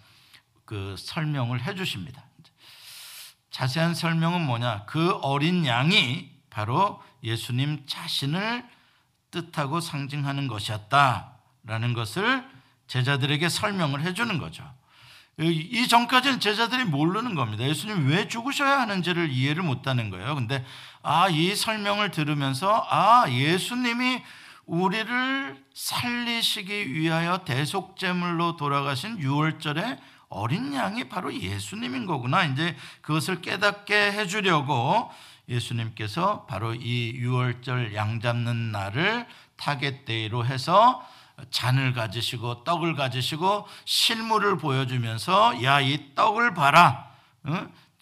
그 0.67 0.97
설명을 0.99 1.63
해 1.65 1.75
주십니다. 1.75 2.28
자세한 3.51 3.95
설명은 3.95 4.43
뭐냐? 4.43 4.85
그 4.87 5.13
어린 5.23 5.67
양이 5.67 6.31
바로 6.51 7.03
예수님 7.23 7.85
자신을 7.87 8.65
뜻하고 9.31 9.81
상징하는 9.81 10.49
것이었다라는 10.49 11.93
것을 11.95 12.45
제자들에게 12.87 13.49
설명을 13.49 14.03
해주는 14.03 14.39
거죠. 14.39 14.65
이 15.41 15.87
전까지는 15.87 16.41
제자들이 16.41 16.85
모르는 16.85 17.35
겁니다. 17.37 17.63
예수님 17.63 18.09
왜 18.09 18.27
죽으셔야 18.27 18.81
하는지를 18.81 19.31
이해를 19.31 19.63
못하는 19.63 20.11
거예요. 20.11 20.35
근데 20.35 20.65
아, 21.03 21.29
이 21.29 21.55
설명을 21.55 22.11
들으면서 22.11 22.87
아, 22.91 23.27
예수님이 23.31 24.23
우리를 24.67 25.65
살리시기 25.73 26.93
위하여 26.93 27.45
대속제물로 27.45 28.57
돌아가신 28.57 29.19
유월절에 29.21 29.99
어린 30.29 30.75
양이 30.75 31.09
바로 31.09 31.33
예수님인 31.35 32.07
거구나. 32.07 32.45
이제 32.45 32.77
그것을 33.01 33.41
깨닫게 33.41 34.13
해주려고 34.13 35.11
예수님께서 35.49 36.45
바로 36.47 36.75
이 36.75 37.13
유월절 37.15 37.95
양 37.95 38.21
잡는 38.21 38.71
날을 38.73 39.27
target 39.57 40.05
day로 40.05 40.45
해서 40.45 41.03
잔을 41.51 41.95
가지시고 41.95 42.65
떡을 42.65 42.95
가지시고 42.95 43.67
실물을 43.85 44.59
보여주면서 44.59 45.63
야 45.63 45.81
이 45.81 46.15
떡을 46.15 46.55
봐라. 46.55 47.09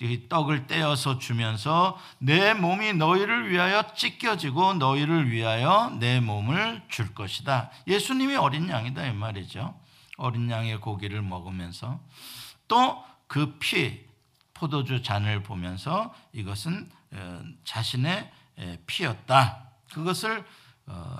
이 0.00 0.28
떡을 0.28 0.66
떼어서 0.66 1.18
주면서 1.18 1.98
내 2.18 2.52
몸이 2.52 2.94
너희를 2.94 3.50
위하여 3.50 3.94
찢겨지고 3.94 4.74
너희를 4.74 5.30
위하여 5.30 5.90
내 5.98 6.20
몸을 6.20 6.82
줄 6.88 7.14
것이다. 7.14 7.70
예수님이 7.86 8.36
어린 8.36 8.68
양이다 8.68 9.06
이 9.06 9.12
말이죠. 9.12 9.74
어린 10.16 10.50
양의 10.50 10.80
고기를 10.80 11.22
먹으면서 11.22 12.00
또 12.68 13.06
그 13.26 13.58
피, 13.58 14.04
포도주 14.54 15.02
잔을 15.02 15.42
보면서 15.42 16.14
이것은 16.32 16.88
어, 17.12 17.42
자신의 17.64 18.30
피였다. 18.86 19.68
그것을 19.92 20.44
어, 20.86 21.16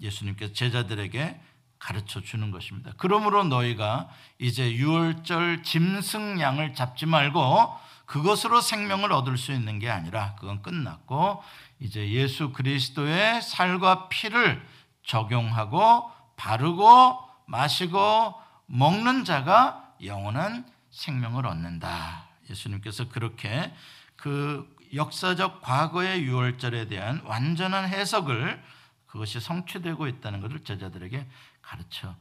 예수님께서 0.00 0.52
제자들에게 0.52 1.40
가르쳐 1.78 2.20
주는 2.20 2.50
것입니다. 2.50 2.92
그러므로 2.96 3.44
너희가 3.44 4.08
이제 4.38 4.72
유월절 4.72 5.62
짐승 5.62 6.40
양을 6.40 6.74
잡지 6.74 7.06
말고 7.06 7.74
그것으로 8.06 8.60
생명을 8.60 9.12
얻을 9.12 9.38
수 9.38 9.52
있는 9.52 9.78
게 9.78 9.90
아니라 9.90 10.34
그건 10.36 10.62
끝났고 10.62 11.42
이제 11.80 12.10
예수 12.10 12.52
그리스도의 12.52 13.42
살과 13.42 14.08
피를 14.08 14.66
적용하고 15.04 16.10
바르고 16.36 17.18
마시고 17.46 18.40
먹는 18.66 19.24
자가 19.24 19.94
영원한 20.02 20.70
생명을 20.90 21.46
얻는다. 21.46 22.28
예수님께서 22.50 23.08
그렇게 23.08 23.72
그 24.16 24.72
역사적 24.94 25.60
과거의 25.62 26.22
유월절에 26.22 26.86
대한 26.86 27.20
완전한 27.24 27.88
해석을 27.88 28.62
그것이 29.06 29.40
성취되고 29.40 30.06
있다는 30.06 30.40
것을 30.40 30.64
제자들에게 30.64 31.26
가르쳐 31.62 32.14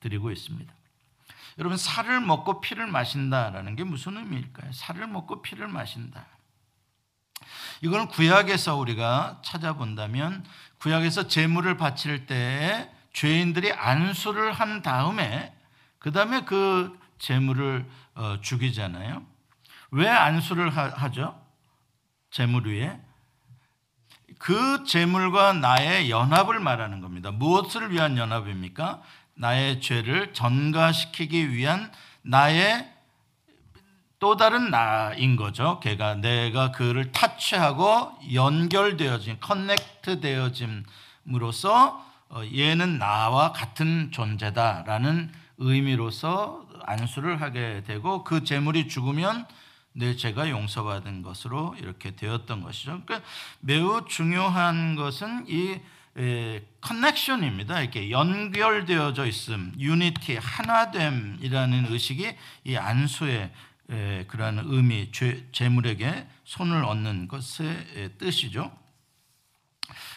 드리고 0.00 0.30
있습니다. 0.30 0.72
여러분 1.58 1.76
살을 1.76 2.20
먹고 2.20 2.60
피를 2.60 2.86
마신다라는 2.86 3.76
게 3.76 3.84
무슨 3.84 4.16
의미일까요? 4.16 4.72
살을 4.72 5.08
먹고 5.08 5.42
피를 5.42 5.68
마신다. 5.68 6.26
이거는 7.82 8.08
구약에서 8.08 8.76
우리가 8.76 9.40
찾아본다면 9.44 10.44
구약에서 10.78 11.28
제물을 11.28 11.76
바칠 11.76 12.26
때에 12.26 12.90
죄인들이 13.12 13.72
안수를 13.72 14.52
한 14.52 14.82
다음에 14.82 15.54
그 15.98 16.12
다음에 16.12 16.42
그 16.42 16.98
제물을 17.18 17.84
어, 18.14 18.40
죽이잖아요. 18.40 19.22
왜 19.90 20.08
안수를 20.08 20.70
하죠? 20.76 21.40
제물 22.30 22.66
위에 22.66 23.00
그 24.38 24.84
제물과 24.84 25.54
나의 25.54 26.10
연합을 26.10 26.60
말하는 26.60 27.00
겁니다. 27.00 27.30
무엇을 27.30 27.92
위한 27.92 28.16
연합입니까? 28.16 29.02
나의 29.34 29.80
죄를 29.80 30.32
전가시키기 30.32 31.52
위한 31.52 31.90
나의 32.22 32.92
또 34.18 34.36
다른 34.36 34.70
나인 34.70 35.36
거죠. 35.36 35.80
걔가 35.80 36.16
내가 36.16 36.72
그를 36.72 37.12
타치하고 37.12 38.18
연결되어진 38.32 39.38
커넥트 39.40 40.20
되어짐으로써 40.20 41.86
어, 41.86 42.07
얘는 42.52 42.98
나와 42.98 43.52
같은 43.52 44.10
존재다라는 44.12 45.32
의미로서 45.58 46.66
안수를 46.84 47.40
하게 47.40 47.82
되고 47.86 48.24
그 48.24 48.44
재물이 48.44 48.88
죽으면 48.88 49.46
내 49.92 50.14
죄가 50.14 50.48
용서받은 50.50 51.22
것으로 51.22 51.74
이렇게 51.78 52.14
되었던 52.14 52.62
것이죠. 52.62 53.02
그러니까 53.04 53.28
매우 53.60 54.06
중요한 54.06 54.94
것은 54.94 55.46
이 55.48 55.80
커넥션입니다. 56.80 57.80
이렇게 57.80 58.10
연결되어져 58.10 59.26
있음, 59.26 59.72
유니티, 59.78 60.36
하나됨이라는 60.36 61.92
의식이 61.92 62.34
이 62.64 62.76
안수의 62.76 63.52
그러한 64.28 64.62
의미, 64.66 65.10
재물에게 65.52 66.26
손을 66.44 66.84
얻는 66.84 67.28
것의 67.28 68.18
뜻이죠. 68.18 68.70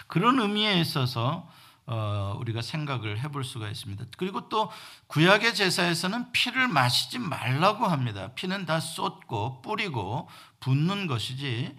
그런 0.08 0.40
의미에 0.40 0.80
있어서 0.82 1.50
어, 1.92 2.38
우리가 2.40 2.62
생각을 2.62 3.20
해볼 3.20 3.44
수가 3.44 3.68
있습니다. 3.68 4.06
그리고 4.18 4.48
또 4.48 4.72
구약의 5.08 5.54
제사에서는 5.54 6.32
피를 6.32 6.70
마시지 6.70 7.20
말라고 7.20 7.86
합니다. 7.86 8.32
피는 8.34 8.66
다 8.66 8.80
쏟고 8.80 9.62
뿌리고 9.62 10.30
붓는 10.62 11.08
것이지 11.08 11.76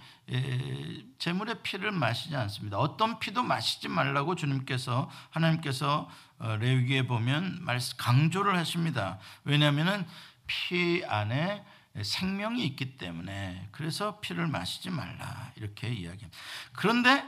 제물의 1.17 1.63
피를 1.63 1.93
마시지 1.93 2.37
않습니다. 2.37 2.77
어떤 2.77 3.21
피도 3.21 3.43
마시지 3.43 3.89
말라고 3.89 4.35
주님께서 4.35 5.11
하나님께서 5.31 6.11
어, 6.39 6.57
레위기에 6.57 7.07
보면 7.07 7.67
강조를 7.97 8.55
하십니다. 8.59 9.19
왜냐하면은 9.45 10.05
피 10.47 11.03
안에 11.07 11.65
생명이 12.03 12.63
있기 12.67 12.99
때문에 12.99 13.69
그래서 13.73 14.21
피를 14.21 14.47
마시지 14.47 14.91
말라 14.91 15.53
이렇게 15.57 15.89
이야기합니다. 15.89 16.39
그런데 16.75 17.25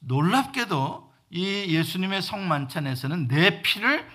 놀랍게도 0.00 1.13
이 1.34 1.66
예수님의 1.74 2.22
성만찬에서는 2.22 3.26
내 3.26 3.60
피를 3.60 4.08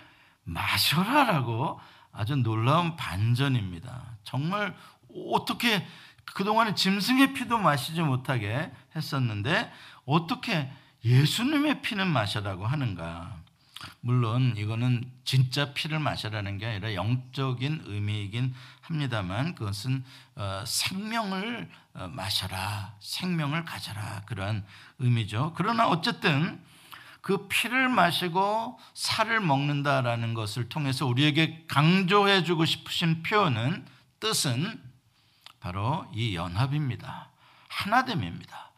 마셔라라고 0.45 1.79
아주 2.13 2.37
놀라운 2.37 2.95
반전입니다. 2.95 4.17
정말 4.23 4.73
어떻게 5.33 5.85
그동안에 6.23 6.75
짐승의 6.75 7.33
피도 7.33 7.57
마시지 7.57 8.01
못하게 8.01 8.71
했었는데 8.95 9.69
어떻게 10.05 10.71
예수님의 11.03 11.81
피는 11.81 12.07
마셔라고 12.07 12.65
하는가? 12.65 13.35
물론 13.99 14.53
이거는 14.55 15.03
진짜 15.25 15.73
피를 15.73 15.99
마셔라는 15.99 16.57
게 16.57 16.67
아니라 16.67 16.93
영적인 16.93 17.83
의미이긴 17.85 18.53
합니다만 18.79 19.55
그것은 19.55 20.05
어, 20.35 20.63
생명을 20.65 21.69
어, 21.95 22.07
마셔라, 22.13 22.95
생명을 23.01 23.65
가져라 23.65 24.21
그런 24.25 24.65
의미죠. 24.99 25.53
그러나 25.57 25.89
어쨌든 25.89 26.61
그 27.21 27.47
피를 27.47 27.89
마시고 27.89 28.79
살을 28.93 29.39
먹는다라는 29.41 30.33
것을 30.33 30.69
통해서 30.69 31.05
우리에게 31.05 31.65
강조해 31.67 32.43
주고 32.43 32.65
싶으신 32.65 33.23
표현은 33.23 33.85
뜻은 34.19 34.81
바로 35.59 36.05
이 36.13 36.35
연합입니다. 36.35 37.29
하나됨입니다. 37.67 38.68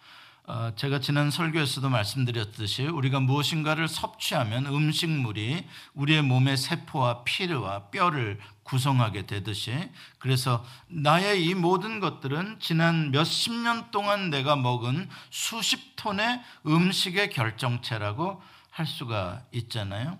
어, 0.48 0.72
제가 0.76 1.00
지난 1.00 1.30
설교에서도 1.30 1.88
말씀드렸듯이 1.88 2.88
우리가 2.88 3.20
무엇인가를 3.20 3.88
섭취하면 3.88 4.66
음식물이 4.66 5.68
우리의 5.94 6.24
몸의 6.24 6.58
세포와 6.58 7.24
피와 7.24 7.90
뼈를 7.92 8.40
구성하게 8.64 9.28
되듯이 9.28 9.72
그래서 10.18 10.66
나의 10.88 11.46
이 11.46 11.54
모든 11.54 12.00
것들은 12.00 12.58
지난 12.60 13.12
몇십 13.12 13.54
년 13.54 13.92
동안 13.92 14.32
내가 14.32 14.56
먹은 14.56 15.10
수십 15.30 15.96
톤의 15.96 16.42
음식의 16.66 17.30
결정체라고 17.30 18.42
할 18.72 18.88
수가 18.88 19.44
있잖아요. 19.52 20.18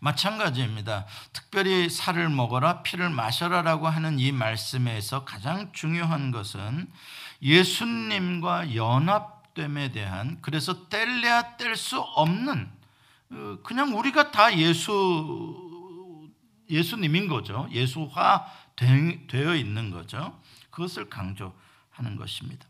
마찬가지입니다. 0.00 1.06
특별히 1.32 1.88
살을 1.88 2.28
먹어라 2.28 2.82
피를 2.82 3.08
마셔라라고 3.08 3.88
하는 3.88 4.18
이 4.18 4.32
말씀에서 4.32 5.24
가장 5.24 5.70
중요한 5.72 6.32
것은 6.32 6.90
예수님과 7.42 8.74
연합됨에 8.74 9.92
대한 9.92 10.38
그래서 10.40 10.88
뗄래야 10.88 11.56
뗄 11.56 11.76
수 11.76 12.00
없는 12.00 12.70
어, 13.30 13.58
그냥 13.62 13.98
우리가 13.98 14.30
다 14.30 14.56
예수 14.56 15.70
예수님인 16.70 17.28
거죠. 17.28 17.68
예수화 17.70 18.46
되어 18.76 19.54
있는 19.54 19.90
거죠. 19.90 20.40
그것을 20.70 21.10
강조하는 21.10 22.16
것입니다. 22.16 22.66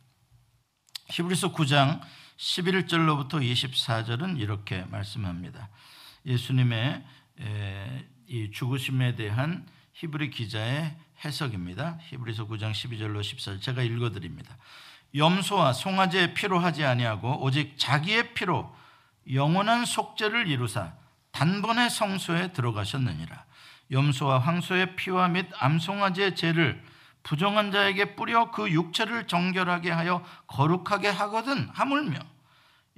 히브리서 1.10 1.52
9장 1.52 2.00
11절로부터 2.36 3.34
24절은 3.34 4.40
이렇게 4.40 4.84
말씀합니다. 4.86 5.68
예수님의 6.26 7.04
이 8.26 8.50
죽으심에 8.50 9.14
대한 9.14 9.66
히브리 9.92 10.30
기자의 10.30 10.96
해석입니다. 11.24 11.98
히브리서 12.08 12.46
9장 12.46 12.72
12절로 12.72 13.20
14절 13.20 13.60
제가 13.60 13.82
읽어 13.82 14.10
드립니다. 14.10 14.56
염소와 15.14 15.72
송아지의 15.74 16.34
피로 16.34 16.58
하지 16.58 16.84
아니하고 16.84 17.42
오직 17.42 17.78
자기의 17.78 18.34
피로 18.34 18.74
영원한 19.32 19.84
속죄를 19.84 20.48
이루사 20.48 20.94
단번에 21.30 21.88
성소에 21.88 22.52
들어가셨느니라. 22.52 23.44
염소와 23.90 24.38
황소의 24.38 24.96
피와 24.96 25.28
및 25.28 25.46
암송아지의 25.58 26.34
죄를 26.34 26.82
부정한 27.22 27.70
자에게 27.70 28.16
뿌려 28.16 28.50
그 28.50 28.70
육체를 28.70 29.28
정결하게 29.28 29.90
하여 29.90 30.24
거룩하게 30.46 31.08
하거든 31.08 31.68
하물며 31.72 32.18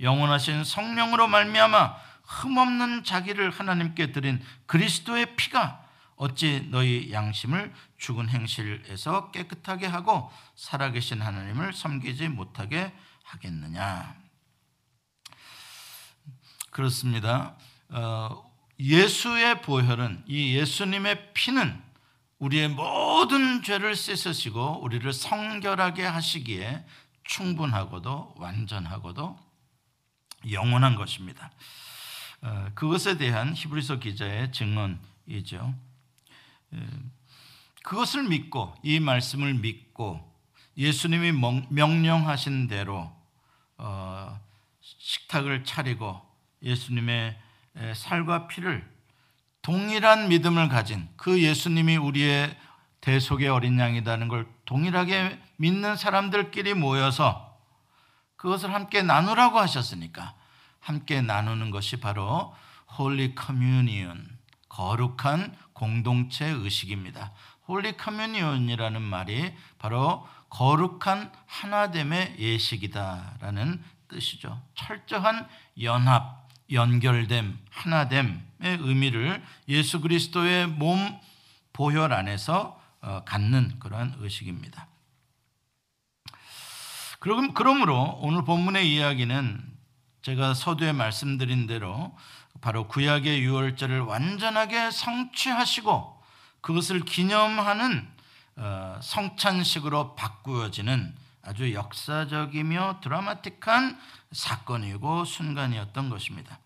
영원하신 0.00 0.64
성령으로 0.64 1.28
말미암아 1.28 1.96
흠없는 2.22 3.04
자기를 3.04 3.50
하나님께 3.50 4.12
드린 4.12 4.42
그리스도의 4.66 5.37
피가 5.37 5.84
어찌 6.16 6.68
너희 6.70 7.12
양심을 7.12 7.72
죽은 7.98 8.29
행실에서 8.29 9.31
깨끗하게 9.31 9.87
하고 9.87 10.31
살아계신 10.55 11.20
하나님을 11.20 11.72
섬기지 11.72 12.29
못하게 12.29 12.92
하겠느냐? 13.24 14.16
그렇습니다. 16.70 17.57
어, 17.88 18.53
예수의 18.79 19.62
보혈은 19.62 20.24
이 20.27 20.57
예수님의 20.57 21.33
피는 21.35 21.83
우리의 22.38 22.68
모든 22.68 23.62
죄를 23.62 23.94
씻으시고 23.94 24.83
우리를 24.83 25.12
성결하게 25.12 26.05
하시기에 26.05 26.85
충분하고도 27.24 28.35
완전하고도 28.37 29.38
영원한 30.50 30.94
것입니다. 30.94 31.50
어, 32.42 32.68
그것에 32.74 33.16
대한 33.16 33.55
히브리서 33.55 34.00
기자의 34.00 34.53
증언이죠. 34.53 35.74
그것을 37.82 38.24
믿고 38.24 38.74
이 38.82 39.00
말씀을 39.00 39.54
믿고 39.54 40.32
예수님이 40.76 41.32
명령하신 41.68 42.66
대로 42.66 43.12
어, 43.76 44.40
식탁을 44.80 45.64
차리고 45.64 46.20
예수님의 46.62 47.38
살과 47.94 48.48
피를 48.48 48.88
동일한 49.62 50.28
믿음을 50.28 50.68
가진 50.68 51.08
그 51.16 51.42
예수님이 51.42 51.96
우리의 51.96 52.56
대속의 53.00 53.48
어린 53.48 53.78
양이라는 53.78 54.28
걸 54.28 54.46
동일하게 54.64 55.38
믿는 55.56 55.96
사람들끼리 55.96 56.74
모여서 56.74 57.58
그것을 58.37 58.72
함께 58.72 59.02
나누라고 59.02 59.58
하셨으니까 59.58 60.34
함께 60.80 61.20
나누는 61.20 61.70
것이 61.70 61.98
바로 61.98 62.54
Holy 62.98 63.35
Communion 63.35 64.26
거룩한 64.68 65.56
공동체 65.74 66.46
의식입니다. 66.46 67.32
Holy 67.68 67.96
Communion이라는 67.96 69.02
말이 69.02 69.52
바로 69.78 70.26
거룩한 70.48 71.32
하나됨의 71.46 72.37
예식이다라는 72.38 73.82
뜻이죠. 74.08 74.62
철저한 74.74 75.46
연합, 75.82 76.48
연결됨, 76.70 77.58
하나됨의 77.70 78.78
의미를 78.80 79.42
예수 79.68 80.00
그리스도의 80.00 80.68
몸 80.68 81.20
보혈 81.72 82.12
안에서 82.12 82.80
어, 83.00 83.22
갖는 83.24 83.78
그러한 83.80 84.14
의식입니다. 84.18 84.88
그럼 87.18 87.52
그러므로 87.54 88.18
오늘 88.20 88.44
본문의 88.44 88.90
이야기는 88.94 89.74
제가 90.22 90.54
서두에 90.54 90.92
말씀드린 90.92 91.66
대로 91.66 92.16
바로 92.60 92.88
구약의 92.88 93.42
유월절을 93.42 94.00
완전하게 94.00 94.90
성취하시고 94.90 96.22
그것을 96.60 97.00
기념하는 97.00 98.08
어, 98.56 98.98
성찬식으로 99.02 100.14
바꾸어지는 100.14 101.14
아주 101.42 101.74
역사적이며 101.74 103.00
드라마틱한 103.02 103.98
사건이고 104.32 105.24
순간이었던 105.24 106.08
것입니다. 106.08 106.58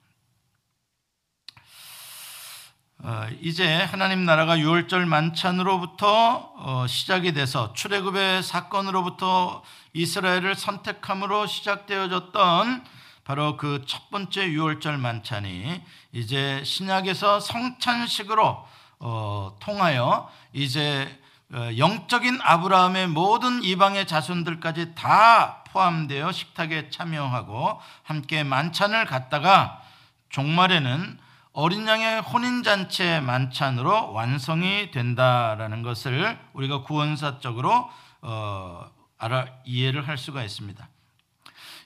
어, 3.00 3.28
이제 3.40 3.76
하나님 3.76 4.24
나라가 4.24 4.58
유월절 4.58 5.06
만찬으로부터 5.06 6.52
어, 6.56 6.86
시작이 6.88 7.32
돼서 7.32 7.72
출애굽의 7.72 8.42
사건으로부터 8.42 9.62
이스라엘을 9.92 10.56
선택함으로 10.56 11.46
시작되어졌던 11.46 12.84
바로 13.28 13.58
그 13.58 13.84
첫 13.86 14.08
번째 14.08 14.48
유월절 14.48 14.96
만찬이 14.96 15.82
이제 16.12 16.64
신약에서 16.64 17.40
성찬식으로 17.40 18.66
어, 19.00 19.56
통하여 19.60 20.30
이제 20.54 21.20
영적인 21.52 22.38
아브라함의 22.42 23.08
모든 23.08 23.62
이방의 23.62 24.06
자손들까지 24.06 24.94
다 24.94 25.62
포함되어 25.64 26.32
식탁에 26.32 26.88
참여하고 26.88 27.78
함께 28.02 28.44
만찬을 28.44 29.04
갖다가 29.04 29.82
종말에는 30.30 31.18
어린 31.52 31.86
양의 31.86 32.22
혼인 32.22 32.62
잔치 32.62 33.20
만찬으로 33.20 34.14
완성이 34.14 34.90
된다라는 34.90 35.82
것을 35.82 36.38
우리가 36.54 36.82
구원사적으로 36.82 37.90
어, 38.22 38.90
알아 39.18 39.48
이해를 39.66 40.08
할 40.08 40.16
수가 40.16 40.42
있습니다. 40.42 40.88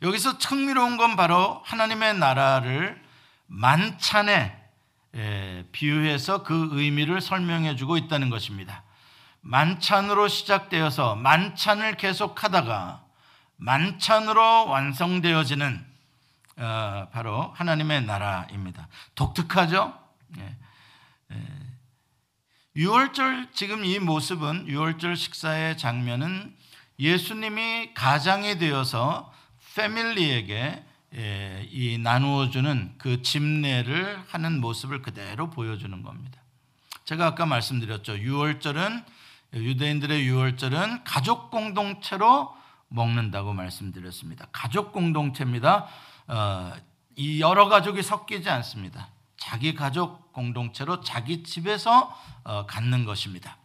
여기서 0.03 0.33
흥미로운 0.33 0.97
건 0.97 1.15
바로 1.15 1.63
하나님의 1.65 2.19
나라를 2.19 3.01
만찬에 3.47 4.59
에, 5.15 5.65
비유해서 5.71 6.43
그 6.43 6.71
의미를 6.73 7.21
설명해 7.21 7.77
주고 7.77 7.97
있다는 7.97 8.29
것입니다. 8.29 8.83
만찬으로 9.43 10.29
시작되어서 10.29 11.15
만찬을 11.17 11.97
계속하다가 11.97 13.05
만찬으로 13.57 14.69
완성되어지는 14.69 15.87
어, 16.57 17.09
바로 17.13 17.53
하나님의 17.55 18.05
나라입니다. 18.05 18.89
독특하죠? 19.15 19.99
예. 20.39 20.57
예. 21.33 21.47
6월절 22.77 23.53
지금 23.53 23.85
이 23.85 23.99
모습은 23.99 24.67
6월절 24.67 25.17
식사의 25.17 25.79
장면은 25.79 26.57
예수님이 26.99 27.95
가장이 27.95 28.59
되어서 28.59 29.32
패밀리에게 29.75 30.85
예, 31.15 31.69
이 31.71 31.99
나누어 31.99 32.49
주는 32.49 32.95
그 32.97 33.21
집례를 33.23 34.23
하는 34.29 34.61
모습을 34.61 35.03
그대로 35.03 35.51
보여주는 35.51 36.03
겁니다. 36.03 36.41
제가 37.05 37.27
아까 37.27 37.45
말씀드렸죠. 37.45 38.15
6월절은 38.15 39.05
유대인들의 39.55 40.23
6월절은 40.31 41.03
가족 41.05 41.51
공동체로 41.51 42.55
먹는다고 42.89 43.53
말씀드렸습니다. 43.53 44.47
가족 44.53 44.93
공동체입니다. 44.93 45.87
어, 46.29 46.73
이 47.17 47.41
여러 47.41 47.69
가족이 47.69 48.03
섞이지 48.03 48.49
않습니다. 48.49 49.09
자기 49.37 49.75
가족 49.75 50.33
공동체로 50.33 51.01
자기 51.01 51.43
집에서 51.43 52.17
어, 52.45 52.65
갖는 52.67 53.05
것입니다. 53.05 53.59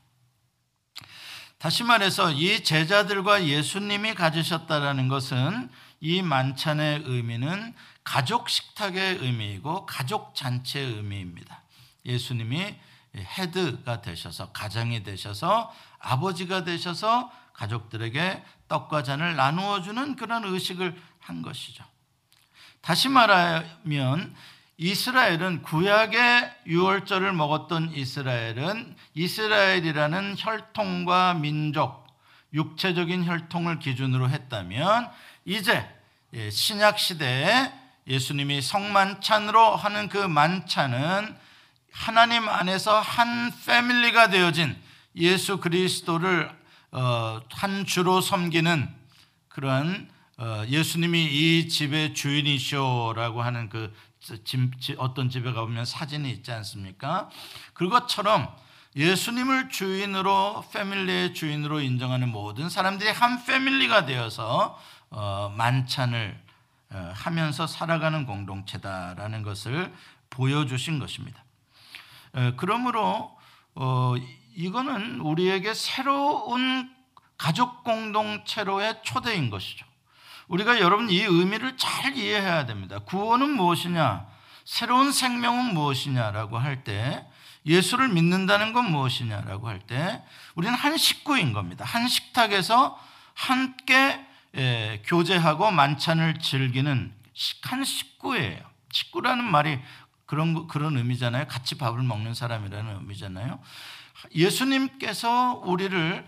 다시 1.59 1.83
말해서 1.83 2.31
이 2.31 2.63
제자들과 2.63 3.45
예수님이 3.45 4.13
가지셨다라는 4.13 5.07
것은 5.07 5.69
이 5.99 6.21
만찬의 6.21 7.03
의미는 7.05 7.73
가족 8.03 8.49
식탁의 8.49 9.17
의미이고 9.17 9.85
가족 9.85 10.35
잔치의 10.35 10.85
의미입니다. 10.95 11.63
예수님이 12.05 12.75
헤드가 13.15 14.01
되셔서 14.01 14.51
가장이 14.51 15.03
되셔서 15.03 15.73
아버지가 15.99 16.63
되셔서 16.63 17.31
가족들에게 17.53 18.43
떡과 18.67 19.03
잔을 19.03 19.35
나누어 19.35 19.81
주는 19.81 20.15
그런 20.15 20.43
의식을 20.45 20.95
한 21.19 21.41
것이죠. 21.41 21.83
다시 22.81 23.09
말하면 23.09 24.35
이스라엘은 24.77 25.63
구약의 25.63 26.53
유월절을 26.67 27.33
먹었던 27.33 27.93
이스라엘은 27.93 28.95
이스라엘이라는 29.15 30.35
혈통과 30.37 31.33
민족, 31.33 32.05
육체적인 32.53 33.25
혈통을 33.25 33.79
기준으로 33.79 34.29
했다면 34.29 35.09
이제 35.47 35.89
예, 36.33 36.49
신약 36.49 36.99
시대에 36.99 37.71
예수님이 38.05 38.61
성만찬으로 38.61 39.77
하는 39.77 40.09
그 40.09 40.17
만찬은 40.17 41.33
하나님 41.89 42.49
안에서 42.49 42.99
한 42.99 43.53
패밀리가 43.65 44.29
되어진 44.29 44.75
예수 45.15 45.61
그리스도를 45.61 46.51
어, 46.91 47.39
한 47.49 47.85
주로 47.85 48.19
섬기는 48.19 48.93
그런 49.47 50.09
어, 50.37 50.65
예수님이 50.67 51.23
이 51.23 51.69
집의 51.69 52.13
주인이시오라고 52.13 53.41
하는 53.41 53.69
그 53.69 53.93
어떤 54.97 55.29
집에 55.29 55.53
가보면 55.53 55.85
사진이 55.85 56.29
있지 56.29 56.51
않습니까? 56.51 57.29
그것처럼 57.73 58.53
예수님을 58.97 59.69
주인으로 59.69 60.65
패밀리의 60.73 61.33
주인으로 61.33 61.79
인정하는 61.79 62.27
모든 62.27 62.67
사람들이 62.67 63.11
한 63.11 63.45
패밀리가 63.45 64.05
되어서 64.05 64.77
어, 64.77 64.96
만찬을 65.09 66.39
하면서 67.13 67.67
살아가는 67.67 68.25
공동체다라는 68.25 69.43
것을 69.43 69.93
보여주신 70.29 70.99
것입니다. 70.99 71.43
그러므로 72.57 73.37
이거는 74.55 75.19
우리에게 75.21 75.73
새로운 75.73 76.95
가족 77.37 77.83
공동체로의 77.83 79.01
초대인 79.03 79.49
것이죠. 79.49 79.85
우리가 80.47 80.79
여러분 80.79 81.09
이 81.09 81.21
의미를 81.21 81.77
잘 81.77 82.17
이해해야 82.17 82.65
됩니다. 82.65 82.99
구원은 82.99 83.49
무엇이냐? 83.51 84.25
새로운 84.65 85.11
생명은 85.11 85.73
무엇이냐라고 85.73 86.57
할 86.57 86.83
때, 86.83 87.25
예수를 87.65 88.09
믿는다는 88.09 88.73
건 88.73 88.91
무엇이냐라고 88.91 89.67
할 89.67 89.79
때, 89.79 90.23
우리는 90.55 90.73
한 90.73 90.97
식구인 90.97 91.53
겁니다. 91.53 91.85
한 91.85 92.07
식탁에서 92.07 92.99
함께 93.33 94.25
예, 94.57 95.01
교제하고 95.05 95.71
만찬을 95.71 96.39
즐기는 96.39 97.13
한 97.63 97.83
식구예요. 97.83 98.59
식구라는 98.91 99.43
말이 99.43 99.79
그런 100.25 100.67
그런 100.67 100.97
의미잖아요. 100.97 101.47
같이 101.47 101.77
밥을 101.77 102.01
먹는 102.01 102.33
사람이라는 102.33 102.95
의미잖아요. 102.95 103.59
예수님께서 104.33 105.61
우리를 105.63 106.25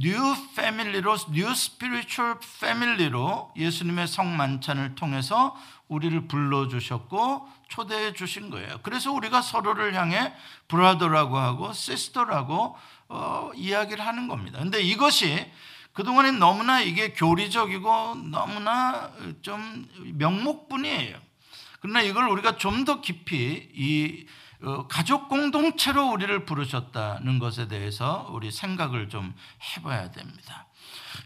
new 0.00 0.16
family로 0.56 1.16
new 1.32 1.54
spiritual 1.54 2.40
family로 2.60 3.52
예수님의 3.56 4.08
성만찬을 4.08 4.94
통해서 4.94 5.54
우리를 5.88 6.28
불러 6.28 6.68
주셨고 6.68 7.46
초대해 7.68 8.12
주신 8.14 8.50
거예요. 8.50 8.78
그래서 8.82 9.12
우리가 9.12 9.42
서로를 9.42 9.94
향해 9.94 10.32
brother라고 10.66 11.36
하고 11.36 11.72
sister라고 11.72 12.76
어, 13.08 13.50
이야기를 13.54 14.04
하는 14.04 14.28
겁니다. 14.28 14.58
근데 14.58 14.80
이것이 14.80 15.46
그동안에 15.96 16.32
너무나 16.32 16.80
이게 16.80 17.12
교리적이고 17.14 18.16
너무나 18.30 19.10
좀 19.40 19.88
명목뿐이에요. 20.14 21.18
그러나 21.80 22.02
이걸 22.02 22.28
우리가 22.28 22.56
좀 22.58 22.84
더 22.84 23.00
깊이 23.00 23.68
이 23.74 24.26
어, 24.62 24.86
가족 24.88 25.28
공동체로 25.28 26.10
우리를 26.10 26.44
부르셨다는 26.44 27.38
것에 27.38 27.68
대해서 27.68 28.28
우리 28.30 28.50
생각을 28.50 29.08
좀 29.08 29.34
해봐야 29.76 30.10
됩니다. 30.10 30.66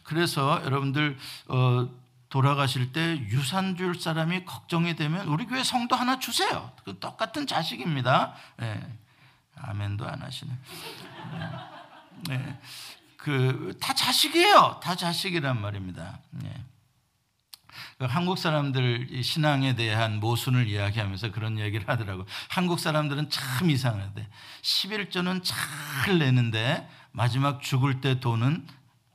그래서 0.05 0.61
여러분들 0.65 1.19
어, 1.49 1.89
돌아가실 2.29 2.93
때 2.93 3.19
유산 3.29 3.77
줄 3.77 3.95
사람이 4.01 4.45
걱정이 4.45 4.95
되면 4.97 5.27
우리 5.27 5.47
교회 5.47 5.65
성도 5.65 5.97
하나 5.97 6.19
주세요. 6.21 6.73
그 6.85 6.99
똑같은 7.01 7.47
자식입니다. 7.47 8.35
네. 8.57 8.99
아멘도 9.57 10.07
안 10.07 10.23
하시네. 10.23 10.53
네. 12.29 12.61
네. 13.25 13.53
그다 13.53 13.95
자식이에요. 13.95 14.81
다 14.83 14.95
자식이란 14.95 15.61
말입니다. 15.61 16.21
네. 16.31 16.65
그 17.99 18.07
한국 18.07 18.39
사람들 18.39 19.23
신앙에 19.23 19.77
대한 19.77 20.21
모순을 20.21 20.69
이야기하면서 20.69 21.33
그런 21.33 21.59
얘기를 21.59 21.87
하더라고. 21.87 22.25
한국 22.49 22.81
사람들은 22.81 23.29
참 23.29 23.69
이상하대. 23.69 24.27
11조는 24.63 25.43
잘 25.45 26.19
내는데 26.19 26.89
마지막 27.13 27.61
죽을 27.61 28.01
때 28.01 28.19
돈은 28.19 28.67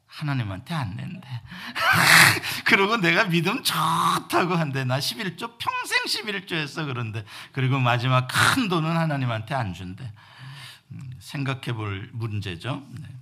하나님한테 0.05 0.73
안 0.73 0.95
낸대. 0.95 1.27
그리고 2.65 2.97
내가 2.97 3.25
믿음 3.25 3.63
좋다고 3.63 4.55
한대. 4.55 4.85
나 4.85 4.99
11조 4.99 5.57
평생 5.57 6.03
11조 6.05 6.53
했어 6.53 6.85
그런데. 6.85 7.25
그리고 7.53 7.79
마지막 7.79 8.27
큰 8.27 8.69
돈은 8.69 8.95
하나님한테 8.95 9.55
안 9.55 9.73
준대. 9.73 10.09
음, 10.91 11.11
생각해 11.19 11.73
볼 11.73 12.09
문제죠. 12.13 12.85
네. 12.91 13.14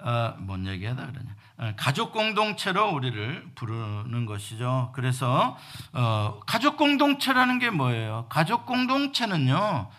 어, 0.00 0.34
뭔 0.38 0.66
얘기하다 0.66 1.06
그러냐. 1.06 1.36
어, 1.58 1.72
가족 1.76 2.12
공동체로 2.12 2.90
우리를 2.92 3.50
부르는 3.54 4.26
것이죠. 4.26 4.92
그래서 4.94 5.56
어, 5.92 6.40
가족 6.46 6.76
공동체라는 6.76 7.58
게 7.58 7.70
뭐예요? 7.70 8.26
가족 8.28 8.64
공동체는요, 8.66 9.90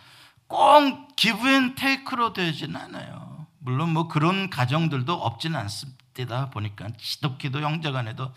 꼭 0.47 1.15
기브앤 1.15 1.75
테이크로 1.75 2.33
되진 2.33 2.75
않아요. 2.75 3.45
물론 3.59 3.89
뭐 3.93 4.07
그런 4.07 4.49
가정들도 4.49 5.13
없진 5.13 5.55
않습니다. 5.55 6.49
보니까 6.49 6.87
지독기도 6.97 7.61
형제간에도 7.61 8.33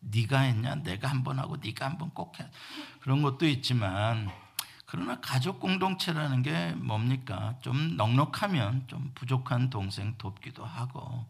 네가 0.00 0.40
했냐, 0.40 0.76
내가 0.76 1.08
한 1.08 1.24
번 1.24 1.38
하고 1.38 1.56
네가 1.56 1.84
한 1.86 1.98
번 1.98 2.10
꼭 2.14 2.38
해. 2.40 2.46
그런 3.00 3.22
것도 3.22 3.46
있지만 3.48 4.30
그러나 4.90 5.20
가족 5.20 5.60
공동체라는 5.60 6.42
게 6.42 6.72
뭡니까? 6.72 7.54
좀 7.60 7.98
넉넉하면 7.98 8.84
좀 8.88 9.12
부족한 9.14 9.68
동생 9.68 10.16
돕기도 10.16 10.64
하고 10.64 11.26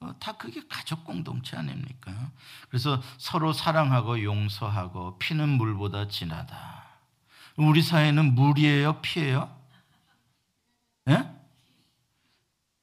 어, 0.00 0.14
다 0.18 0.32
그게 0.32 0.62
가족 0.66 1.04
공동체 1.04 1.58
아닙니까? 1.58 2.30
그래서 2.70 3.02
서로 3.18 3.52
사랑하고 3.52 4.22
용서하고 4.22 5.18
피는 5.18 5.46
물보다 5.46 6.08
진하다. 6.08 6.84
우리 7.56 7.82
사회는 7.82 8.34
물이에요, 8.34 9.02
피예요? 9.02 9.54
예? 11.10 11.30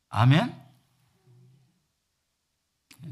아멘? 0.09 0.62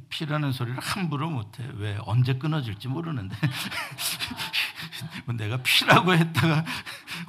피라는 0.10 0.52
소리를 0.52 0.80
함부로 0.80 1.30
못해. 1.30 1.68
왜? 1.76 1.98
언제 2.02 2.36
끊어질지 2.36 2.88
모르는데. 2.88 3.36
내가 5.38 5.58
피라고 5.58 6.14
했다가 6.14 6.66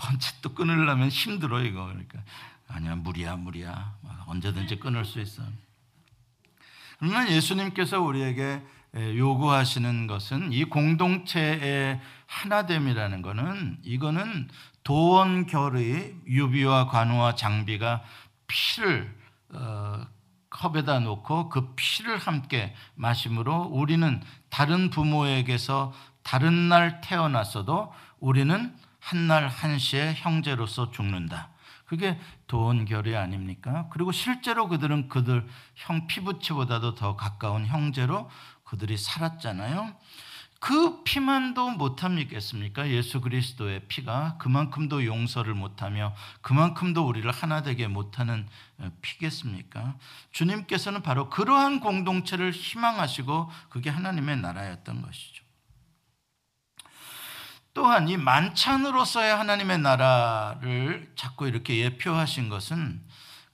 언제 0.08 0.30
또 0.42 0.54
끊으려면 0.54 1.08
힘들어, 1.08 1.62
이거. 1.62 1.86
그러니까. 1.86 2.20
아니야, 2.68 2.96
물이야, 2.96 3.36
물이야. 3.36 3.98
언제든지 4.26 4.78
끊을 4.78 5.04
수 5.04 5.20
있어. 5.20 5.42
그러나 6.98 7.30
예수님께서 7.30 8.00
우리에게 8.00 8.62
요구하시는 8.94 10.06
것은 10.06 10.52
이 10.52 10.64
공동체의 10.64 12.00
하나됨이라는 12.26 13.22
것은 13.22 13.78
이거는 13.82 14.48
도원결의 14.84 16.16
유비와 16.26 16.88
관우와 16.88 17.34
장비가 17.34 18.02
피를 18.46 19.14
어, 19.50 20.06
컵에다 20.52 21.00
놓고 21.00 21.48
그 21.48 21.74
피를 21.74 22.18
함께 22.18 22.74
마심으로 22.94 23.62
우리는 23.72 24.22
다른 24.50 24.90
부모에게서 24.90 25.92
다른 26.22 26.68
날 26.68 27.00
태어났어도 27.00 27.92
우리는 28.20 28.74
한날 29.00 29.48
한시에 29.48 30.14
형제로서 30.14 30.90
죽는다. 30.90 31.48
그게 31.86 32.18
도원결이 32.46 33.16
아닙니까? 33.16 33.88
그리고 33.90 34.12
실제로 34.12 34.68
그들은 34.68 35.08
그들 35.08 35.46
형 35.74 36.06
피부치보다도 36.06 36.94
더 36.94 37.16
가까운 37.16 37.66
형제로 37.66 38.30
그들이 38.64 38.96
살았잖아요. 38.96 39.92
그 40.62 41.02
피만도 41.02 41.70
못함이겠습니까? 41.70 42.88
예수 42.90 43.20
그리스도의 43.20 43.80
피가 43.88 44.36
그만큼도 44.38 45.04
용서를 45.04 45.54
못하며 45.54 46.14
그만큼도 46.40 47.04
우리를 47.04 47.28
하나 47.32 47.64
되게 47.64 47.88
못하는 47.88 48.46
어, 48.78 48.88
피겠습니까? 49.02 49.96
주님께서는 50.30 51.02
바로 51.02 51.28
그러한 51.30 51.80
공동체를 51.80 52.52
희망하시고 52.52 53.50
그게 53.70 53.90
하나님의 53.90 54.36
나라였던 54.36 55.02
것이죠. 55.02 55.42
또한 57.74 58.08
이 58.08 58.16
만찬으로서의 58.16 59.34
하나님의 59.34 59.80
나라를 59.80 61.12
자꾸 61.16 61.48
이렇게 61.48 61.78
예표하신 61.78 62.48
것은 62.48 63.04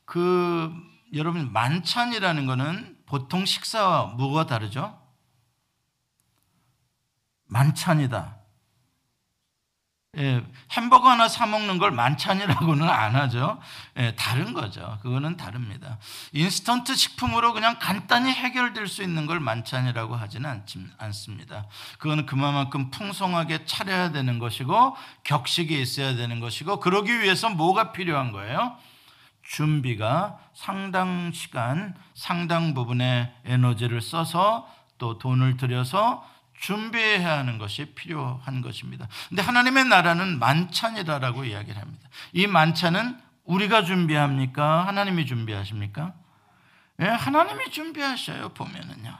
그 0.04 0.70
여러분 1.14 1.54
만찬이라는 1.54 2.44
것은 2.44 2.98
보통 3.06 3.46
식사와 3.46 4.09
뭐가 4.18 4.44
다르죠? 4.44 5.07
만찬이다. 7.49 8.38
예, 10.16 10.42
햄버거 10.72 11.11
하나 11.11 11.28
사 11.28 11.46
먹는 11.46 11.78
걸 11.78 11.90
만찬이라고는 11.90 12.88
안 12.88 13.14
하죠. 13.14 13.61
예, 13.99 14.14
다른 14.16 14.55
거죠. 14.55 14.99
그거는 15.03 15.36
다릅니다. 15.36 15.99
인스턴트 16.32 16.96
식품으로 16.96 17.53
그냥 17.53 17.78
간단히 17.78 18.32
해결될 18.32 18.88
수 18.88 19.03
있는 19.03 19.26
걸 19.26 19.38
만찬이라고 19.38 20.16
하지는 20.16 20.64
않습니다. 20.96 21.66
그거는 21.99 22.24
그만큼 22.24 22.90
풍성하게 22.90 23.66
차려야 23.66 24.11
되는 24.11 24.38
것이고 24.38 24.96
격식이 25.24 25.78
있어야 25.80 26.16
되는 26.16 26.40
것이고 26.40 26.80
그러기 26.80 27.20
위해서 27.20 27.51
뭐가 27.51 27.92
필요한 27.92 28.32
거예요? 28.32 28.76
준비가 29.42 30.38
상당 30.55 31.32
시간, 31.32 31.94
상당 32.14 32.74
부분의 32.74 33.32
에너지를 33.44 34.01
써서 34.01 34.68
또 34.99 35.18
돈을 35.18 35.59
들여서 35.59 36.26
준비해야 36.61 37.38
하는 37.38 37.59
것이 37.59 37.86
필요한 37.94 38.61
것입니다. 38.62 39.09
근데 39.28 39.42
하나님의 39.42 39.84
나라는 39.86 40.38
만찬이다라고 40.38 41.44
이야기를 41.44 41.80
합니다. 41.80 42.09
이 42.32 42.46
만찬은 42.46 43.18
우리가 43.44 43.84
준비합니까? 43.84 44.86
하나님이 44.86 45.26
준비하십니까? 45.26 46.14
예, 47.00 47.06
하나님이 47.06 47.70
준비하셔요, 47.70 48.50
보면은요. 48.50 49.16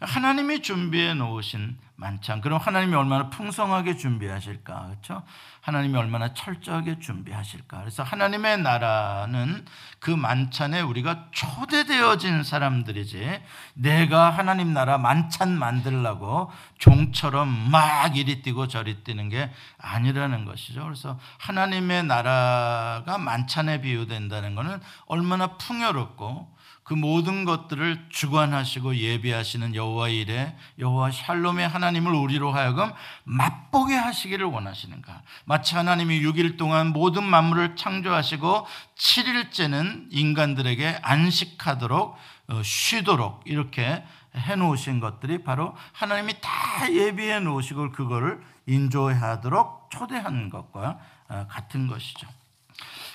하나님이 0.00 0.62
준비해 0.62 1.14
놓으신 1.14 1.78
만찬. 1.96 2.40
그럼 2.40 2.60
하나님이 2.60 2.94
얼마나 2.94 3.28
풍성하게 3.28 3.96
준비하실까? 3.96 4.86
그렇죠? 4.86 5.24
하나님이 5.62 5.98
얼마나 5.98 6.32
철저하게 6.32 7.00
준비하실까? 7.00 7.80
그래서 7.80 8.04
하나님의 8.04 8.58
나라는 8.58 9.66
그 9.98 10.12
만찬에 10.12 10.80
우리가 10.80 11.26
초대되어진 11.32 12.44
사람들이지 12.44 13.42
내가 13.74 14.30
하나님 14.30 14.72
나라 14.72 14.96
만찬 14.96 15.58
만들라고 15.58 16.52
종처럼 16.78 17.48
막 17.70 18.16
이리 18.16 18.42
뛰고 18.42 18.68
저리 18.68 19.02
뛰는 19.02 19.28
게 19.28 19.50
아니라는 19.78 20.44
것이죠. 20.44 20.84
그래서 20.84 21.18
하나님의 21.38 22.04
나라가 22.04 23.18
만찬에 23.18 23.80
비유된다는 23.80 24.54
것은 24.54 24.80
얼마나 25.06 25.56
풍요롭고 25.56 26.56
그 26.88 26.94
모든 26.94 27.44
것들을 27.44 28.06
주관하시고 28.08 28.96
예비하시는 28.96 29.74
여호와 29.74 30.08
일에 30.08 30.56
여호와 30.78 31.10
샬롬의 31.10 31.68
하나님을 31.68 32.14
우리로 32.14 32.50
하여금 32.50 32.90
맛보게 33.24 33.94
하시기를 33.94 34.46
원하시는가? 34.46 35.20
마치 35.44 35.74
하나님이 35.74 36.22
6일 36.22 36.56
동안 36.56 36.94
모든 36.94 37.24
만물을 37.24 37.76
창조하시고 37.76 38.66
7일째는 38.96 40.06
인간들에게 40.12 41.00
안식하도록 41.02 42.16
어, 42.48 42.62
쉬도록 42.62 43.42
이렇게 43.44 44.02
해 44.34 44.56
놓으신 44.56 45.00
것들이 45.00 45.44
바로 45.44 45.76
하나님이 45.92 46.40
다 46.40 46.90
예비해 46.90 47.38
놓으시고 47.40 47.92
그거를 47.92 48.40
인조하도록 48.64 49.90
초대한 49.90 50.48
것과 50.48 50.98
어, 51.28 51.46
같은 51.50 51.86
것이죠. 51.86 52.26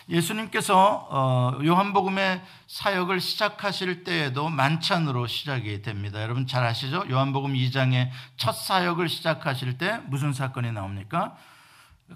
예수님께서 0.09 1.07
어, 1.09 1.59
요한복음의 1.63 2.41
사역을 2.67 3.19
시작하실 3.19 4.03
때에도 4.03 4.49
만찬으로 4.49 5.27
시작이 5.27 5.81
됩니다. 5.81 6.21
여러분 6.21 6.47
잘 6.47 6.63
아시죠? 6.63 7.05
요한복음 7.09 7.53
2장의 7.53 8.09
첫 8.37 8.51
사역을 8.53 9.09
시작하실 9.09 9.77
때 9.77 9.99
무슨 10.07 10.33
사건이 10.33 10.71
나옵니까? 10.71 11.35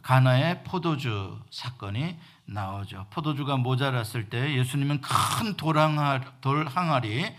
가나의 0.02 0.64
포도주 0.64 1.40
사건이 1.50 2.18
나오죠. 2.46 3.08
포도주가 3.10 3.58
모자랐을 3.58 4.30
때 4.30 4.56
예수님은 4.56 5.02
큰 5.02 5.56
돌항아리, 5.56 6.24
돌항아리 6.40 7.34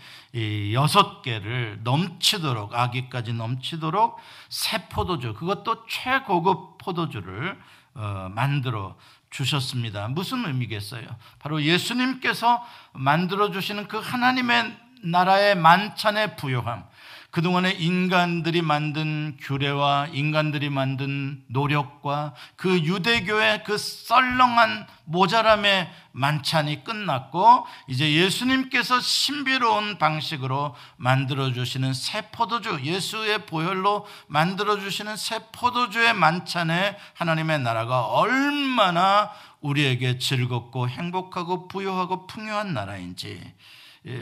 여섯 0.73 1.21
개를 1.21 1.79
넘치도록 1.83 2.75
아기까지 2.75 3.33
넘치도록 3.33 4.19
새 4.49 4.87
포도주 4.87 5.33
그것도 5.33 5.87
최고급 5.87 6.77
포도주를 6.77 7.59
어, 7.95 8.29
만들어 8.33 8.95
주셨습니다. 9.29 10.07
무슨 10.07 10.45
의미겠어요? 10.45 11.07
바로 11.39 11.61
예수님께서 11.61 12.65
만들어 12.93 13.51
주시는 13.51 13.87
그 13.87 13.97
하나님의 13.97 14.75
나라의 15.03 15.55
만찬의 15.55 16.35
부요함. 16.35 16.83
그동안에 17.31 17.71
인간들이 17.73 18.63
만든 18.63 19.37
규례와 19.39 20.07
인간들이 20.13 20.69
만든 20.69 21.43
노력과 21.47 22.33
그 22.55 22.79
유대교의 22.79 23.63
그 23.63 23.77
썰렁한 23.77 24.87
모자람의 25.05 25.91
만찬이 26.11 26.83
끝났고 26.83 27.67
이제 27.87 28.11
예수님께서 28.13 28.99
신비로운 28.99 29.99
방식으로 29.99 30.75
만들어 30.97 31.53
주시는 31.53 31.93
새 31.93 32.29
포도주 32.31 32.79
예수의 32.83 33.45
보혈로 33.45 34.07
만들어 34.27 34.79
주시는 34.79 35.15
새 35.15 35.39
포도주의 35.51 36.13
만찬에 36.13 36.97
하나님의 37.13 37.59
나라가 37.59 38.05
얼마나 38.05 39.31
우리에게 39.61 40.17
즐겁고 40.17 40.89
행복하고 40.89 41.67
부유하고 41.67 42.25
풍요한 42.25 42.73
나라인지 42.73 43.39
예, 43.39 43.55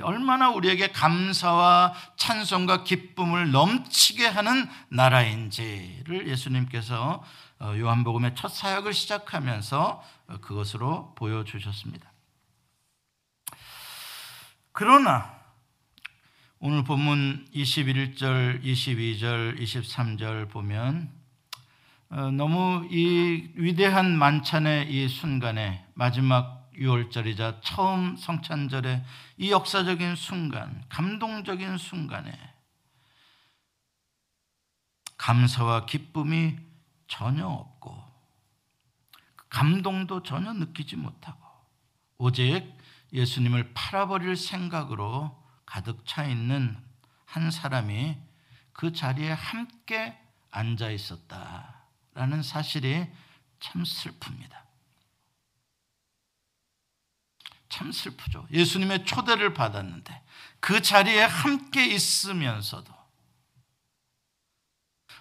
얼마나 0.02 0.50
우리에게 0.50 0.92
감사와 0.92 1.94
찬송과 2.18 2.84
기쁨을 2.84 3.52
넘치게 3.52 4.26
하는 4.26 4.68
나라인지를 4.90 6.28
예수님께서 6.28 7.24
어, 7.60 7.74
요한복음의 7.76 8.36
첫 8.36 8.50
사역을 8.50 8.94
시작하면서 8.94 10.04
어, 10.28 10.38
그것으로 10.42 11.14
보여주셨습니다. 11.16 12.12
그러나 14.72 15.38
오늘 16.60 16.84
본문 16.84 17.48
21절, 17.54 18.64
22절, 18.64 19.60
23절 19.60 20.50
보면 20.50 21.12
어, 22.10 22.32
너무 22.32 22.88
이 22.92 23.50
위대한 23.56 24.18
만찬의 24.18 24.92
이 24.92 25.08
순간에 25.08 25.86
마지막 25.94 26.57
6월절이자 26.78 27.60
처음 27.64 28.16
성찬절의 28.16 29.04
이 29.38 29.52
역사적인 29.52 30.16
순간, 30.16 30.84
감동적인 30.90 31.78
순간에 31.78 32.32
감사와 35.18 35.86
기쁨이 35.86 36.58
전혀 37.08 37.48
없고 37.48 38.04
감동도 39.50 40.24
전혀 40.24 40.54
느끼지 40.54 40.96
못하고 40.96 41.40
오직 42.18 42.78
예수님을 43.14 43.74
팔아버릴 43.74 44.36
생각으로 44.36 45.44
가득 45.66 46.06
차 46.06 46.26
있는 46.26 46.78
한 47.26 47.52
사람이 47.52 48.18
그 48.74 48.94
자리에 48.94 49.32
함께 49.32 50.18
앉아 50.52 50.92
있었다라는 50.92 52.44
사실이 52.44 53.08
참 53.60 53.84
슬픕니다. 53.84 54.67
참 57.70 57.92
슬프죠. 57.92 58.48
예수님의 58.52 59.06
초대를 59.06 59.54
받았는데 59.54 60.22
그 60.60 60.82
자리에 60.82 61.24
함께 61.24 61.86
있으면서도 61.86 62.94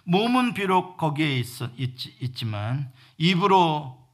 몸은 0.03 0.53
비록 0.53 0.97
거기에 0.97 1.39
있, 1.39 1.45
있, 1.77 2.35
지만 2.35 2.91
입으로 3.17 4.07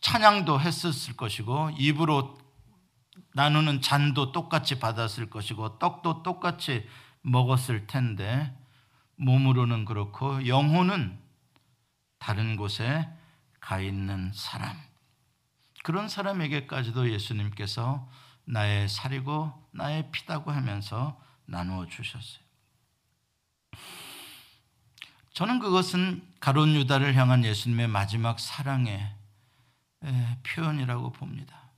찬양도 0.00 0.60
했었을 0.60 1.16
것이고 1.16 1.70
입으로 1.78 2.38
나누는 3.32 3.80
잔도 3.80 4.32
똑같이 4.32 4.78
받았을 4.78 5.30
것이고 5.30 5.78
떡도 5.78 6.22
똑같이 6.22 6.86
먹었을 7.22 7.86
텐데 7.86 8.54
몸으로는 9.16 9.84
그렇고 9.84 10.46
영혼은 10.46 11.18
다른 12.18 12.56
곳에 12.56 13.08
가 13.60 13.80
있는 13.80 14.32
사람. 14.34 14.89
그런 15.82 16.08
사람에게까지도 16.08 17.10
예수님께서 17.10 18.08
나의 18.44 18.88
살이고 18.88 19.68
나의 19.72 20.10
피다고 20.10 20.50
하면서 20.50 21.20
나누어 21.46 21.86
주셨어요. 21.86 22.42
저는 25.32 25.58
그것은 25.58 26.26
가론 26.40 26.74
유다를 26.74 27.14
향한 27.14 27.44
예수님의 27.44 27.88
마지막 27.88 28.38
사랑의 28.40 29.14
표현이라고 30.42 31.12
봅니다. 31.12 31.70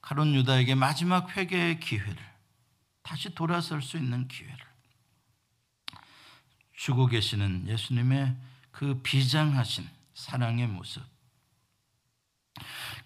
가론 0.00 0.34
유다에게 0.34 0.74
마지막 0.74 1.36
회개의 1.36 1.80
기회를 1.80 2.16
다시 3.02 3.34
돌아설 3.34 3.82
수 3.82 3.96
있는 3.96 4.26
기회를 4.28 4.58
주고 6.74 7.06
계시는 7.06 7.68
예수님의 7.68 8.36
그 8.70 9.00
비장하신 9.02 9.88
사랑의 10.14 10.66
모습. 10.66 11.15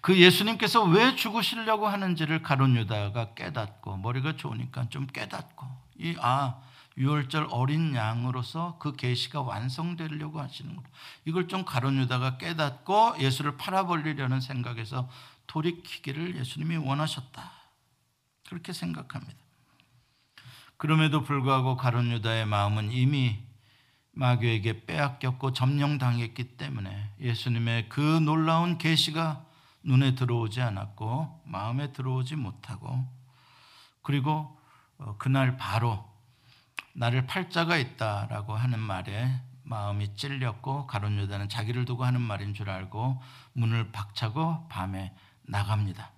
그 0.01 0.17
예수님께서 0.17 0.83
왜 0.83 1.15
죽으시려고 1.15 1.87
하는지를 1.87 2.41
가론 2.41 2.75
유다가 2.75 3.33
깨닫고 3.33 3.97
머리가 3.97 4.35
좋으니까 4.35 4.89
좀 4.89 5.07
깨닫고 5.07 5.67
이 5.99 6.15
아 6.19 6.61
유월절 6.97 7.47
어린 7.51 7.95
양으로서 7.95 8.77
그 8.79 8.95
계시가 8.95 9.41
완성되려고 9.41 10.39
하시는구나. 10.41 10.87
이걸 11.25 11.47
좀 11.47 11.63
가론 11.63 11.97
유다가 11.97 12.37
깨닫고 12.37 13.15
예수를 13.19 13.57
팔아버리려는 13.57 14.41
생각에서 14.41 15.09
돌이키기를 15.47 16.37
예수님이 16.37 16.77
원하셨다. 16.77 17.51
그렇게 18.49 18.73
생각합니다. 18.73 19.39
그럼에도 20.77 21.23
불구하고 21.23 21.77
가론 21.77 22.11
유다의 22.11 22.45
마음은 22.45 22.91
이미 22.91 23.39
마귀에게 24.13 24.85
빼앗겼고 24.85 25.53
점령당했기 25.53 26.57
때문에 26.57 27.11
예수님의 27.19 27.89
그 27.89 27.99
놀라운 28.01 28.77
계시가 28.77 29.45
눈에 29.83 30.15
들어오지 30.15 30.61
않았고 30.61 31.43
마음에 31.45 31.91
들어오지 31.93 32.35
못하고 32.35 33.07
그리고 34.01 34.57
어, 34.97 35.15
그날 35.17 35.57
바로 35.57 36.05
나를 36.93 37.25
팔자가 37.25 37.77
있다라고 37.77 38.55
하는 38.55 38.79
말에 38.79 39.41
마음이 39.63 40.15
찔렸고 40.15 40.87
가론 40.87 41.17
유다는 41.17 41.47
자기를 41.47 41.85
두고 41.85 42.03
하는 42.03 42.19
말인 42.19 42.53
줄 42.53 42.69
알고 42.69 43.21
문을 43.53 43.91
박차고 43.91 44.67
밤에 44.67 45.15
나갑니다. 45.43 46.11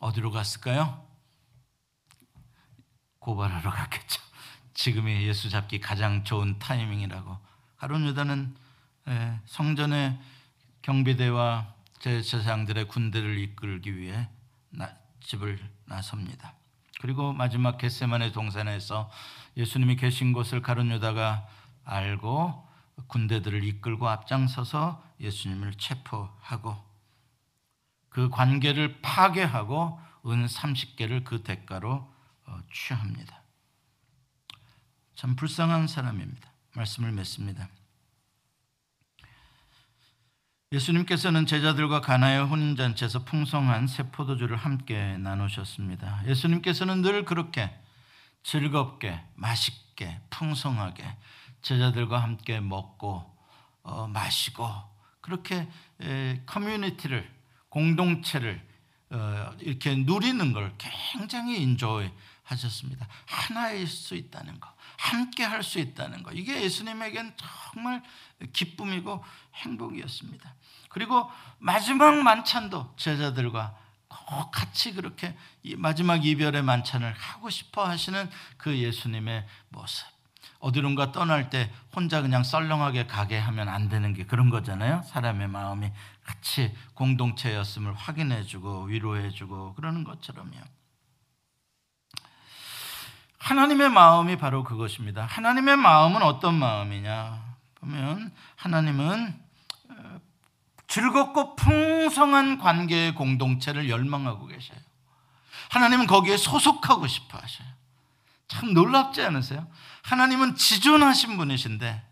어디로 0.00 0.30
갔을까요? 0.30 1.06
고발하러 3.18 3.70
갔겠죠. 3.70 4.27
지금이 4.78 5.26
예수 5.26 5.50
잡기 5.50 5.80
가장 5.80 6.22
좋은 6.22 6.60
타이밍이라고. 6.60 7.36
가론 7.78 8.06
유다는 8.06 8.54
예, 9.08 9.40
성전의 9.44 10.16
경비대와 10.82 11.74
제사장들의 11.98 12.86
군대를 12.86 13.38
이끌기 13.38 13.96
위해 13.96 14.28
집을 15.18 15.58
나섭니다. 15.84 16.54
그리고 17.00 17.32
마지막 17.32 17.76
겟세만의 17.76 18.32
동산에서 18.32 19.10
예수님이 19.56 19.96
계신 19.96 20.32
곳을 20.32 20.62
가론 20.62 20.92
유다가 20.92 21.48
알고 21.84 22.68
군대들을 23.08 23.64
이끌고 23.64 24.08
앞장서서 24.08 25.02
예수님을 25.18 25.74
체포하고 25.74 26.76
그 28.10 28.30
관계를 28.30 29.00
파괴하고 29.02 30.00
은 30.26 30.46
30개를 30.46 31.24
그 31.24 31.42
대가로 31.42 32.08
어, 32.46 32.58
취합니다. 32.72 33.37
참 35.18 35.34
불쌍한 35.34 35.88
사람입니다. 35.88 36.48
말씀을 36.76 37.10
맺습니다. 37.10 37.68
예수님께서는 40.70 41.44
제자들과 41.44 42.00
가나의 42.00 42.44
혼인잔치에서 42.44 43.24
풍성한 43.24 43.88
새 43.88 44.12
포도주를 44.12 44.56
함께 44.56 45.16
나누셨습니다. 45.18 46.22
예수님께서는 46.26 47.02
늘 47.02 47.24
그렇게 47.24 47.68
즐겁게, 48.44 49.20
맛있게, 49.34 50.20
풍성하게 50.30 51.04
제자들과 51.62 52.22
함께 52.22 52.60
먹고 52.60 53.24
어, 53.82 54.06
마시고 54.06 54.68
그렇게 55.20 55.68
에, 56.00 56.42
커뮤니티를 56.46 57.28
공동체를 57.70 58.64
어, 59.10 59.50
이렇게 59.62 59.96
누리는 59.96 60.52
걸 60.52 60.72
굉장히 60.78 61.60
인조해 61.60 62.12
하셨습니다. 62.48 63.06
하나일 63.26 63.86
수 63.86 64.14
있다는 64.14 64.58
거, 64.60 64.72
함께 64.96 65.44
할 65.44 65.62
수 65.62 65.78
있다는 65.78 66.22
거. 66.22 66.32
이게 66.32 66.62
예수님에겐 66.62 67.34
정말 67.36 68.02
기쁨이고 68.52 69.24
행복이었습니다. 69.54 70.54
그리고 70.88 71.30
마지막 71.58 72.14
만찬도 72.22 72.94
제자들과 72.96 73.76
꼭 74.08 74.50
같이 74.50 74.92
그렇게 74.92 75.36
마지막 75.76 76.24
이별의 76.24 76.62
만찬을 76.62 77.12
하고 77.12 77.50
싶어 77.50 77.86
하시는 77.86 78.28
그 78.56 78.76
예수님의 78.76 79.46
모습. 79.68 80.06
어디론가 80.60 81.12
떠날 81.12 81.50
때 81.50 81.72
혼자 81.94 82.20
그냥 82.20 82.42
썰렁하게 82.42 83.06
가게 83.06 83.38
하면 83.38 83.68
안 83.68 83.88
되는 83.88 84.12
게 84.12 84.24
그런 84.24 84.50
거잖아요. 84.50 85.02
사람의 85.06 85.48
마음이 85.48 85.90
같이 86.24 86.74
공동체였음을 86.94 87.94
확인해주고 87.94 88.84
위로해주고 88.84 89.74
그러는 89.74 90.04
것처럼요. 90.04 90.77
하나님의 93.38 93.88
마음이 93.90 94.36
바로 94.36 94.64
그것입니다. 94.64 95.24
하나님의 95.24 95.76
마음은 95.76 96.22
어떤 96.22 96.54
마음이냐 96.54 97.42
보면 97.76 98.32
하나님은 98.56 99.40
어, 99.90 100.20
즐겁고 100.88 101.56
풍성한 101.56 102.58
관계의 102.58 103.14
공동체를 103.14 103.88
열망하고 103.88 104.46
계셔요. 104.46 104.78
하나님은 105.70 106.06
거기에 106.06 106.36
소속하고 106.36 107.06
싶어 107.06 107.38
하셔요. 107.38 107.68
참 108.48 108.72
놀랍지 108.72 109.22
않으세요? 109.22 109.66
하나님은 110.02 110.56
지존하신 110.56 111.36
분이신데 111.36 112.02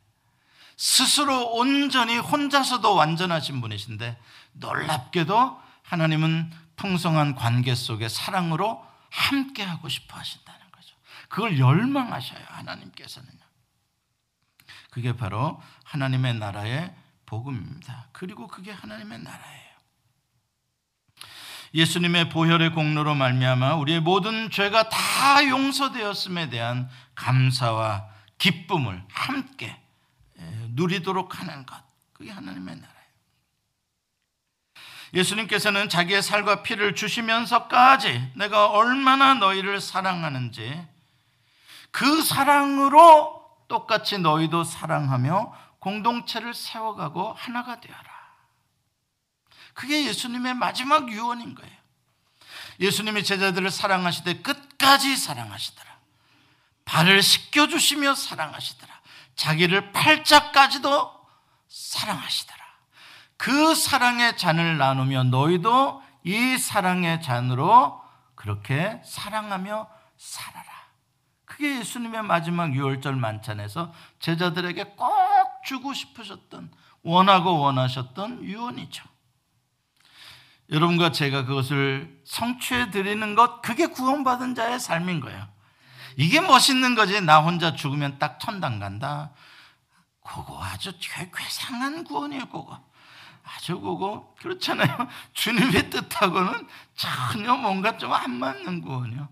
스스로 0.77 1.55
온전히 1.55 2.19
혼자서도 2.19 2.95
완전하신 2.95 3.63
분이신데 3.63 4.21
놀랍게도 4.53 5.61
하나님은 5.83 6.53
풍성한 6.77 7.35
관계 7.35 7.75
속에 7.75 8.09
사랑으로 8.09 8.85
함께 9.11 9.63
하고 9.63 9.89
싶어 9.89 10.19
하신다는. 10.19 10.66
그걸 11.29 11.59
열망하셔요. 11.59 12.45
하나님께서는요. 12.47 13.41
그게 14.91 15.15
바로 15.15 15.61
하나님의 15.85 16.35
나라의 16.39 16.95
복음입니다. 17.27 18.09
그리고 18.13 18.47
그게 18.47 18.73
하나님의 18.73 19.19
나라예요. 19.19 19.67
예수님의 21.75 22.31
보혈의 22.31 22.73
공로로 22.73 23.15
말미암아 23.15 23.75
우리의 23.75 24.01
모든 24.01 24.51
죄가 24.51 24.89
다 24.89 25.47
용서되었음에 25.47 26.49
대한 26.49 26.89
감사와 27.15 28.09
기쁨을 28.39 29.05
함께 29.11 29.79
누리도록 30.71 31.41
하는 31.41 31.67
것. 31.67 31.77
그게 32.13 32.31
하나님의 32.31 32.77
나라예요. 32.77 32.97
예수님께서는 35.13 35.89
자기의 35.89 36.23
살과 36.23 36.63
피를 36.63 36.95
주시면서까지 36.95 38.33
내가 38.37 38.71
얼마나 38.71 39.35
너희를 39.35 39.81
사랑하는지 39.81 40.87
그 41.97 42.23
사랑으로 42.23 43.43
똑같이 43.69 44.19
너희도 44.19 44.65
사랑하며 44.65 45.55
공동체를 45.79 46.53
세워가고 46.53 47.33
하나가 47.33 47.81
되어라. 47.81 48.05
그게 49.73 50.05
예수님의 50.05 50.53
마지막 50.53 51.11
유언인 51.11 51.55
거예요. 51.55 51.75
예수님이 52.81 53.25
제자들을 53.25 53.71
사랑하시되 53.71 54.43
끝까지 54.43 55.17
사랑하시더라. 55.17 55.91
발을 56.85 57.23
씻겨주시며 57.23 58.15
사랑하시더라. 58.15 58.93
자기를 59.35 59.93
팔자까지도 59.93 61.27
사랑하시더라. 61.67 62.63
그 63.39 63.75
사랑의 63.75 64.37
잔을 64.37 64.77
나누며 64.77 65.25
너희도 65.25 66.03
이 66.25 66.59
사랑의 66.59 67.23
잔으로 67.23 68.03
그렇게 68.35 69.01
사랑하며 69.03 69.89
살아라. 70.19 70.76
그게 71.47 71.79
예수님의 71.79 72.23
마지막 72.23 72.75
유월절 72.75 73.17
만찬에서 73.17 73.95
제자들에게 74.19 74.85
꼭 74.97 75.09
주고 75.65 75.95
싶으셨던 75.95 76.71
원하고 77.03 77.59
원하셨던 77.59 78.45
유언이죠. 78.45 79.05
여러분과 80.71 81.13
제가 81.13 81.45
그것을 81.45 82.21
성취해 82.25 82.91
드리는 82.91 83.35
것 83.37 83.63
그게 83.63 83.87
구원받은 83.87 84.57
자의 84.57 84.81
삶인 84.81 85.21
거예요. 85.21 85.47
이게 86.17 86.41
멋있는 86.41 86.95
거지. 86.97 87.21
나 87.21 87.41
혼자 87.41 87.75
죽으면 87.75 88.19
딱 88.19 88.41
천당 88.41 88.81
간다. 88.81 89.31
그거 90.21 90.61
아주 90.63 90.93
괴상한 91.33 92.03
구원이에요, 92.03 92.47
그거. 92.47 92.83
아주 93.45 93.81
그거 93.81 94.35
그렇잖아요. 94.41 95.09
주님의 95.35 95.91
뜻하고는 95.91 96.67
전혀 96.97 97.55
뭔가 97.55 97.97
좀 97.97 98.13
안 98.13 98.33
맞는 98.33 98.81
구원이요. 98.81 99.29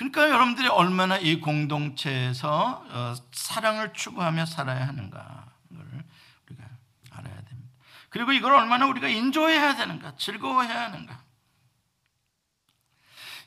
그러니까 0.00 0.30
여러분들이 0.30 0.66
얼마나 0.66 1.18
이 1.18 1.40
공동체에서 1.40 2.86
어, 2.88 3.14
사랑을 3.32 3.92
추구하며 3.92 4.46
살아야 4.46 4.88
하는가 4.88 5.44
우리가 5.68 6.64
알아야 7.10 7.34
됩니다. 7.34 7.68
그리고 8.08 8.32
이걸 8.32 8.54
얼마나 8.54 8.86
우리가 8.86 9.08
인조해야 9.08 9.76
되는가, 9.76 10.16
즐거워해야 10.16 10.84
하는가. 10.84 11.22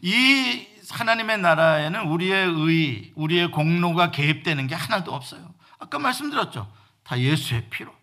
이 0.01 0.67
하나님의 0.91 1.39
나라에는 1.39 2.01
우리의 2.01 2.45
의, 2.45 3.11
우리의 3.15 3.49
공로가 3.49 4.11
개입되는 4.11 4.67
게 4.67 4.75
하나도 4.75 5.11
없어요. 5.11 5.55
아까 5.79 5.97
말씀드렸죠. 5.97 6.71
다 7.01 7.19
예수의 7.19 7.67
피로. 7.71 7.95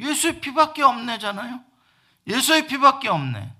예수의 0.00 0.40
피밖에 0.40 0.82
없네잖아요. 0.82 1.60
예수의 2.26 2.66
피밖에 2.66 3.08
없네. 3.08 3.54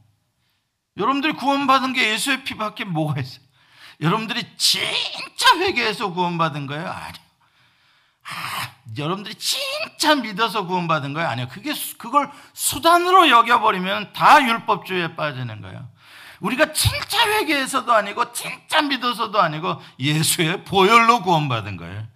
여러분들이 0.96 1.34
구원받은 1.34 1.92
게 1.92 2.10
예수의 2.10 2.42
피밖에 2.42 2.84
뭐가 2.84 3.20
있어요? 3.20 3.45
여러분들이 4.00 4.44
진짜 4.56 5.58
회개해서 5.58 6.12
구원받은 6.12 6.66
거예요? 6.66 6.88
아니요. 6.88 7.26
아, 8.28 8.70
여러분들이 8.98 9.34
진짜 9.36 10.14
믿어서 10.16 10.66
구원받은 10.66 11.12
거예요? 11.14 11.28
아니요. 11.28 11.48
그게, 11.48 11.72
그걸 11.96 12.30
수단으로 12.52 13.28
여겨버리면 13.28 14.12
다 14.12 14.42
율법주의에 14.42 15.14
빠지는 15.16 15.60
거예요. 15.60 15.88
우리가 16.40 16.72
진짜 16.72 17.26
회개해서도 17.26 17.92
아니고, 17.92 18.32
진짜 18.32 18.82
믿어서도 18.82 19.40
아니고, 19.40 19.80
예수의 19.98 20.64
보혈로 20.64 21.22
구원받은 21.22 21.76
거예요. 21.76 22.06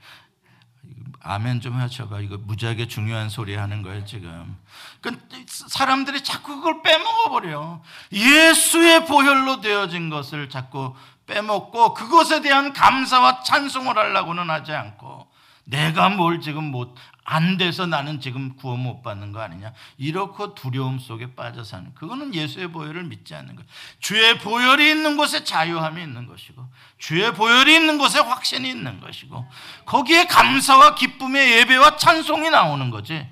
아멘 1.22 1.60
좀 1.60 1.74
하셔봐. 1.74 2.20
이거 2.20 2.38
무지하게 2.38 2.88
중요한 2.88 3.28
소리 3.28 3.54
하는 3.54 3.82
거예요, 3.82 4.04
지금. 4.04 4.56
그 5.00 5.16
사람들이 5.46 6.24
자꾸 6.24 6.56
그걸 6.56 6.82
빼먹어버려. 6.82 7.82
예수의 8.12 9.06
보혈로 9.06 9.60
되어진 9.60 10.08
것을 10.08 10.48
자꾸 10.48 10.94
빼먹고 11.30 11.94
그것에 11.94 12.42
대한 12.42 12.72
감사와 12.72 13.42
찬송을 13.42 13.96
하려고는 13.96 14.50
하지 14.50 14.72
않고 14.72 15.30
내가 15.64 16.08
뭘 16.08 16.40
지금 16.40 16.64
못, 16.64 16.96
안 17.22 17.56
돼서 17.56 17.86
나는 17.86 18.20
지금 18.20 18.56
구원 18.56 18.80
못 18.80 19.02
받는 19.02 19.30
거 19.30 19.40
아니냐. 19.40 19.72
이렇게 19.98 20.46
두려움 20.56 20.98
속에 20.98 21.36
빠져 21.36 21.62
사는. 21.62 21.94
그거는 21.94 22.34
예수의 22.34 22.72
보혈을 22.72 23.04
믿지 23.04 23.36
않는 23.36 23.54
거예요. 23.54 23.68
주의 24.00 24.36
보혈이 24.38 24.90
있는 24.90 25.16
곳에 25.16 25.44
자유함이 25.44 26.02
있는 26.02 26.26
것이고, 26.26 26.66
주의 26.98 27.32
보혈이 27.32 27.72
있는 27.72 27.98
곳에 27.98 28.18
확신이 28.18 28.68
있는 28.68 29.00
것이고, 29.00 29.48
거기에 29.86 30.24
감사와 30.24 30.96
기쁨의 30.96 31.58
예배와 31.58 31.96
찬송이 31.98 32.50
나오는 32.50 32.90
거지. 32.90 33.24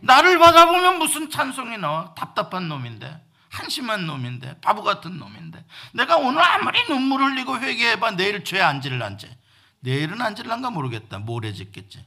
나를 0.00 0.38
받아보면 0.38 1.00
무슨 1.00 1.28
찬송이 1.28 1.76
나와? 1.78 2.14
답답한 2.14 2.68
놈인데. 2.68 3.29
한심한 3.50 4.06
놈인데, 4.06 4.60
바보 4.60 4.82
같은 4.82 5.18
놈인데. 5.18 5.64
내가 5.92 6.16
오늘 6.16 6.42
아무리 6.42 6.86
눈물 6.86 7.22
흘리고 7.22 7.58
회개해봐, 7.58 8.12
내일 8.12 8.44
죄 8.44 8.60
안 8.60 8.80
질란지. 8.80 9.28
내일은 9.80 10.20
안 10.22 10.34
질란가 10.36 10.70
모르겠다. 10.70 11.18
모레 11.18 11.52
짓겠지. 11.52 12.04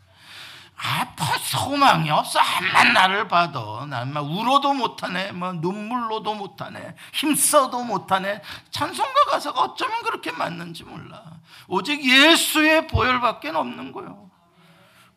아, 0.76 1.06
뭐 1.18 1.28
소망이 1.38 2.10
없어. 2.10 2.39
한만 2.39 2.94
나를 2.94 3.28
봐도. 3.28 3.86
난막 3.86 4.26
울어도 4.26 4.74
못하네. 4.74 5.32
뭐 5.32 5.54
눈물로도 5.54 6.34
못하네. 6.34 6.96
힘써도 7.14 7.84
못하네. 7.84 8.41
찬송가 8.72 9.26
가사가 9.32 9.62
어쩌면 9.62 10.02
그렇게 10.04 10.32
맞는지 10.32 10.84
몰라. 10.84 11.24
오직 11.68 12.04
예수의 12.04 12.88
보혈밖에 12.88 13.50
없는 13.50 13.91
거예요. 13.91 14.30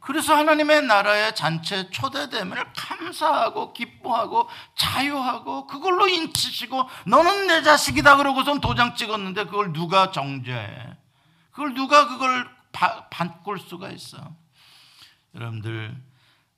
그래서 0.07 0.37
하나님의 0.37 0.83
나라의 0.83 1.35
잔치 1.35 1.91
초대됨을 1.91 2.65
감사하고 2.77 3.73
기뻐하고 3.73 4.49
자유하고 4.77 5.67
그걸로 5.67 6.07
인치시고 6.07 6.89
너는 7.09 7.49
내 7.49 7.61
자식이다 7.63 8.17
그러고선 8.17 8.61
도장 8.61 8.95
찍었는데 8.95 9.47
그걸 9.47 9.73
누가 9.73 10.13
정죄해? 10.13 10.97
그걸 11.51 11.75
누가 11.75 12.07
그걸 12.07 12.49
바, 12.71 13.09
바꿀 13.09 13.59
수가 13.59 13.91
있어? 13.91 14.33
여러분들 15.35 16.01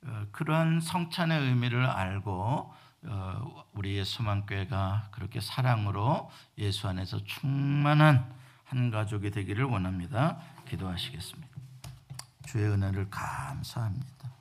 어, 0.04 0.26
그러한 0.30 0.82
성찬의 0.82 1.40
의미를 1.40 1.86
알고 1.86 2.74
어, 3.04 3.64
우리의 3.72 4.04
수만교회가 4.04 5.08
그렇게 5.10 5.40
사랑으로 5.40 6.30
예수 6.58 6.86
안에서 6.86 7.24
충만한 7.24 8.30
한 8.64 8.90
가족이 8.90 9.30
되기를 9.30 9.64
원합니다. 9.64 10.36
기도하시겠습니다. 10.68 11.47
주의 12.48 12.66
은혜를 12.66 13.10
감사합니다. 13.10 14.32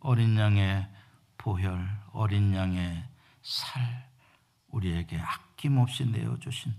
어린 0.00 0.38
양의 0.38 0.88
보혈, 1.36 1.86
어린 2.12 2.54
양의 2.54 3.06
살, 3.42 4.08
우리에게 4.68 5.20
아낌없이 5.20 6.06
내어주신 6.06 6.74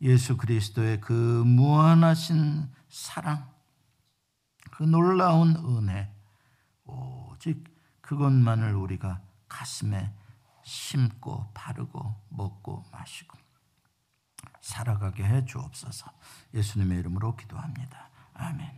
예수 0.00 0.38
그리스도의 0.38 1.02
그 1.02 1.12
무한하신 1.12 2.72
사랑, 2.88 3.52
그 4.70 4.82
놀라운 4.82 5.54
은혜, 5.56 6.10
오직 6.86 7.62
그것만을 8.00 8.74
우리가 8.76 9.20
가슴에 9.46 10.10
심고 10.62 11.50
바르고 11.52 12.14
먹고 12.30 12.86
마시고 12.90 13.36
살아가게 14.62 15.22
해 15.24 15.44
주옵소서. 15.44 16.10
예수님의 16.54 16.98
이름으로 17.00 17.36
기도합니다. 17.36 18.08
아멘. 18.32 18.77